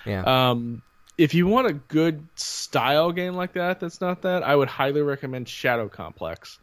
[0.05, 0.23] Yeah.
[0.51, 0.83] um,
[1.17, 5.03] if you want a good style game like that, that's not that, I would highly
[5.03, 6.59] recommend Shadow Complex.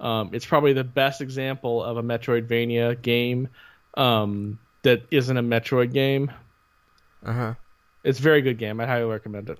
[0.00, 3.48] Um, it's probably the best example of a Metroidvania game
[3.96, 6.30] um, that isn't a Metroid game.
[7.24, 7.54] Uh huh.
[8.02, 8.80] It's a very good game.
[8.80, 9.58] I highly recommend it.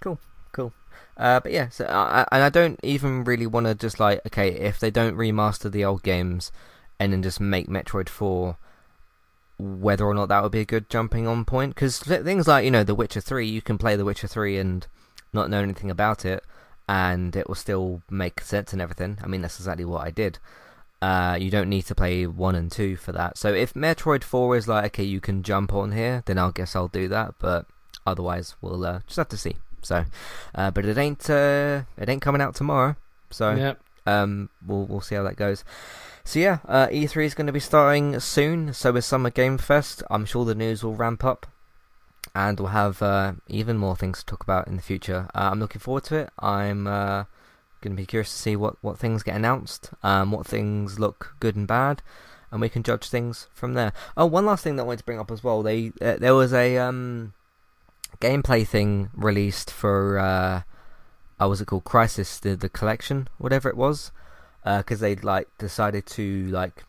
[0.00, 0.18] Cool,
[0.52, 0.72] cool.
[1.16, 4.20] Uh, but yeah, so I, I- and I don't even really want to just like
[4.26, 6.52] okay, if they don't remaster the old games
[6.98, 8.56] and then just make Metroid Four,
[9.58, 12.70] whether or not that would be a good jumping on point, because things like you
[12.70, 14.86] know The Witcher Three, you can play The Witcher Three and
[15.32, 16.44] not know anything about it,
[16.88, 19.18] and it will still make sense and everything.
[19.22, 20.38] I mean, that's exactly what I did.
[21.00, 23.36] Uh, you don't need to play one and two for that.
[23.36, 26.74] So if Metroid Four is like okay, you can jump on here, then I'll guess
[26.76, 27.34] I'll do that.
[27.38, 27.66] But
[28.06, 29.56] otherwise, we'll uh, just have to see.
[29.82, 30.04] So,
[30.54, 32.96] uh, but it ain't uh, it ain't coming out tomorrow.
[33.30, 33.74] So Yeah.
[34.06, 35.64] um, we'll we'll see how that goes.
[36.24, 38.72] So yeah, uh, E3 is going to be starting soon.
[38.74, 40.02] So with Summer Game Fest.
[40.08, 41.46] I'm sure the news will ramp up,
[42.34, 45.28] and we'll have uh, even more things to talk about in the future.
[45.34, 46.30] Uh, I'm looking forward to it.
[46.38, 47.24] I'm uh,
[47.80, 51.34] going to be curious to see what what things get announced, um, what things look
[51.40, 52.02] good and bad,
[52.52, 53.92] and we can judge things from there.
[54.16, 55.62] Oh, one last thing that I wanted to bring up as well.
[55.64, 57.32] They uh, there was a um,
[58.20, 60.62] gameplay thing released for uh,
[61.40, 64.12] oh, was it called Crysis the the collection, whatever it was,
[64.64, 66.84] because they like decided to like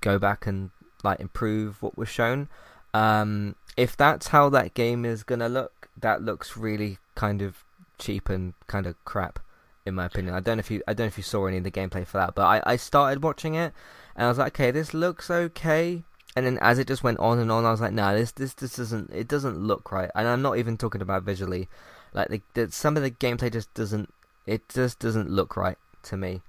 [0.00, 0.70] go back and
[1.02, 2.48] like improve what was shown.
[2.94, 7.64] Um, if that's how that game is gonna look, that looks really kind of
[7.98, 9.38] cheap and kind of crap,
[9.84, 10.34] in my opinion.
[10.34, 12.06] I don't know if you I don't know if you saw any of the gameplay
[12.06, 13.72] for that, but I I started watching it
[14.16, 16.04] and I was like, okay, this looks okay.
[16.38, 18.54] And then as it just went on and on, I was like, nah, this this
[18.54, 20.10] this doesn't it doesn't look right.
[20.14, 21.68] And I'm not even talking about visually,
[22.14, 24.12] like the, the some of the gameplay just doesn't
[24.46, 26.42] it just doesn't look right to me.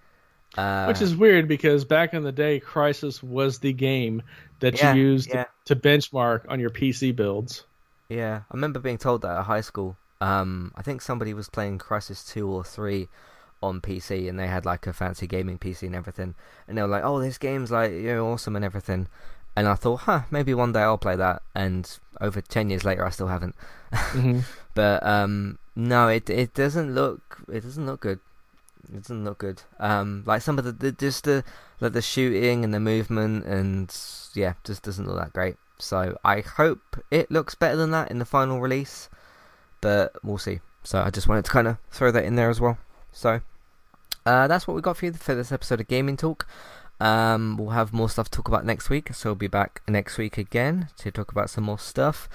[0.57, 4.21] Uh, Which is weird because back in the day, Crysis was the game
[4.59, 5.45] that Yeah, you used yeah.
[5.65, 7.65] to benchmark on your PC builds.
[8.09, 9.95] Yeah, I remember being told that at high school.
[10.21, 13.07] Um, I think somebody was playing Crysis Two or Three
[13.61, 16.35] on PC, and they had like a fancy gaming PC and everything,
[16.67, 19.07] and they were like, "Oh, this game's like you know awesome and everything."
[19.59, 21.41] And I thought, huh, maybe one day I'll play that.
[21.53, 23.55] And over ten years later, I still haven't.
[23.91, 24.43] Mhm.
[24.75, 28.19] But um, no, it it doesn't look it doesn't look good.
[28.93, 29.61] It doesn't look good.
[29.77, 31.43] Um, like some of the, the just the
[31.81, 33.93] like the shooting and the movement and
[34.33, 35.57] yeah, just doesn't look that great.
[35.79, 39.09] So I hope it looks better than that in the final release,
[39.81, 40.61] but we'll see.
[40.83, 42.77] So I just wanted to kind of throw that in there as well.
[43.11, 43.41] So
[44.25, 46.47] uh, that's what we got for you for this episode of Gaming Talk.
[46.99, 50.17] Um, we'll have more stuff to talk about next week, so we'll be back next
[50.17, 52.27] week again to talk about some more stuff.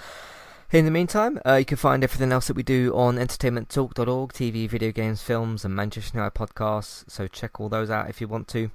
[0.71, 4.67] In the meantime, uh, you can find everything else that we do on entertainmenttalk.org, TV,
[4.67, 7.09] video games, films, and Manchester United podcasts.
[7.09, 8.71] So check all those out if you want to.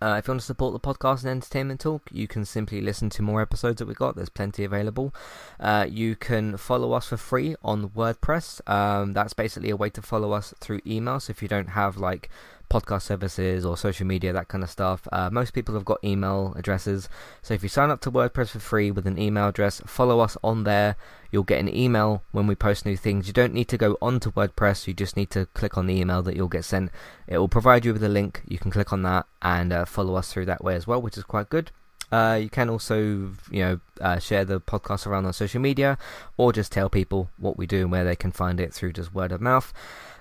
[0.00, 3.10] Uh, if you want to support the podcast and Entertainment Talk, you can simply listen
[3.10, 4.14] to more episodes that we've got.
[4.14, 5.12] There's plenty available.
[5.58, 8.60] Uh, you can follow us for free on WordPress.
[8.70, 11.18] Um, that's basically a way to follow us through email.
[11.18, 12.30] So if you don't have like
[12.70, 16.54] podcast services or social media, that kind of stuff, uh, most people have got email
[16.56, 17.08] addresses.
[17.42, 20.36] So if you sign up to WordPress for free with an email address, follow us
[20.42, 20.96] on there.
[21.30, 23.26] You'll get an email when we post new things.
[23.26, 24.86] You don't need to go onto WordPress.
[24.86, 26.90] You just need to click on the email that you'll get sent.
[27.26, 28.42] It will provide you with a link.
[28.46, 31.18] You can click on that and uh, follow us through that way as well, which
[31.18, 31.70] is quite good.
[32.10, 35.98] Uh, you can also, you know, uh, share the podcast around on social media,
[36.36, 39.14] or just tell people what we do and where they can find it through just
[39.14, 39.72] word of mouth.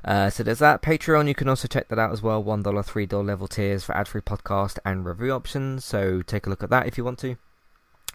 [0.03, 0.81] Uh, so there's that.
[0.81, 2.43] Patreon, you can also check that out as well.
[2.43, 5.83] $1, $3 level tiers for ad-free podcast and review options.
[5.83, 7.37] So take a look at that if you want to.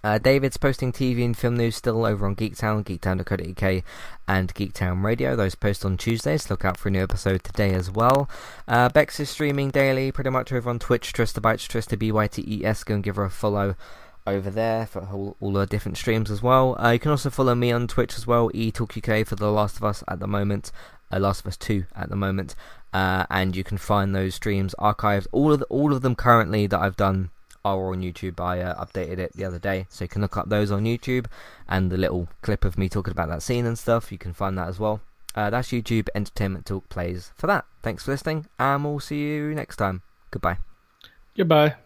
[0.04, 3.84] Uh, David's posting TV and film news still over on Geektown, geektown.co.uk,
[4.26, 5.36] and Geektown Radio.
[5.36, 6.50] Those post on Tuesdays.
[6.50, 8.28] Look out for a new episode today as well.
[8.66, 11.12] Uh, Bex is streaming daily, pretty much over on Twitch.
[11.12, 12.82] Trista Bytes, Trista B Y T E S.
[12.82, 13.76] Go and give her a follow
[14.26, 16.76] over there for all, all the different streams as well.
[16.82, 19.84] Uh, you can also follow me on Twitch as well, eTalkUK for The Last of
[19.84, 20.70] Us at the moment,
[21.10, 22.54] uh, Last of Us 2 at the moment,
[22.92, 25.26] uh, and you can find those streams archived.
[25.32, 27.30] All of the, all of them currently that I've done
[27.64, 28.40] are on YouTube.
[28.40, 31.26] I uh, updated it the other day, so you can look up those on YouTube,
[31.68, 34.12] and the little clip of me talking about that scene and stuff.
[34.12, 35.00] You can find that as well.
[35.34, 37.64] Uh, that's YouTube Entertainment Talk plays for that.
[37.82, 40.02] Thanks for listening, and we'll see you next time.
[40.30, 40.58] Goodbye.
[41.36, 41.81] Goodbye.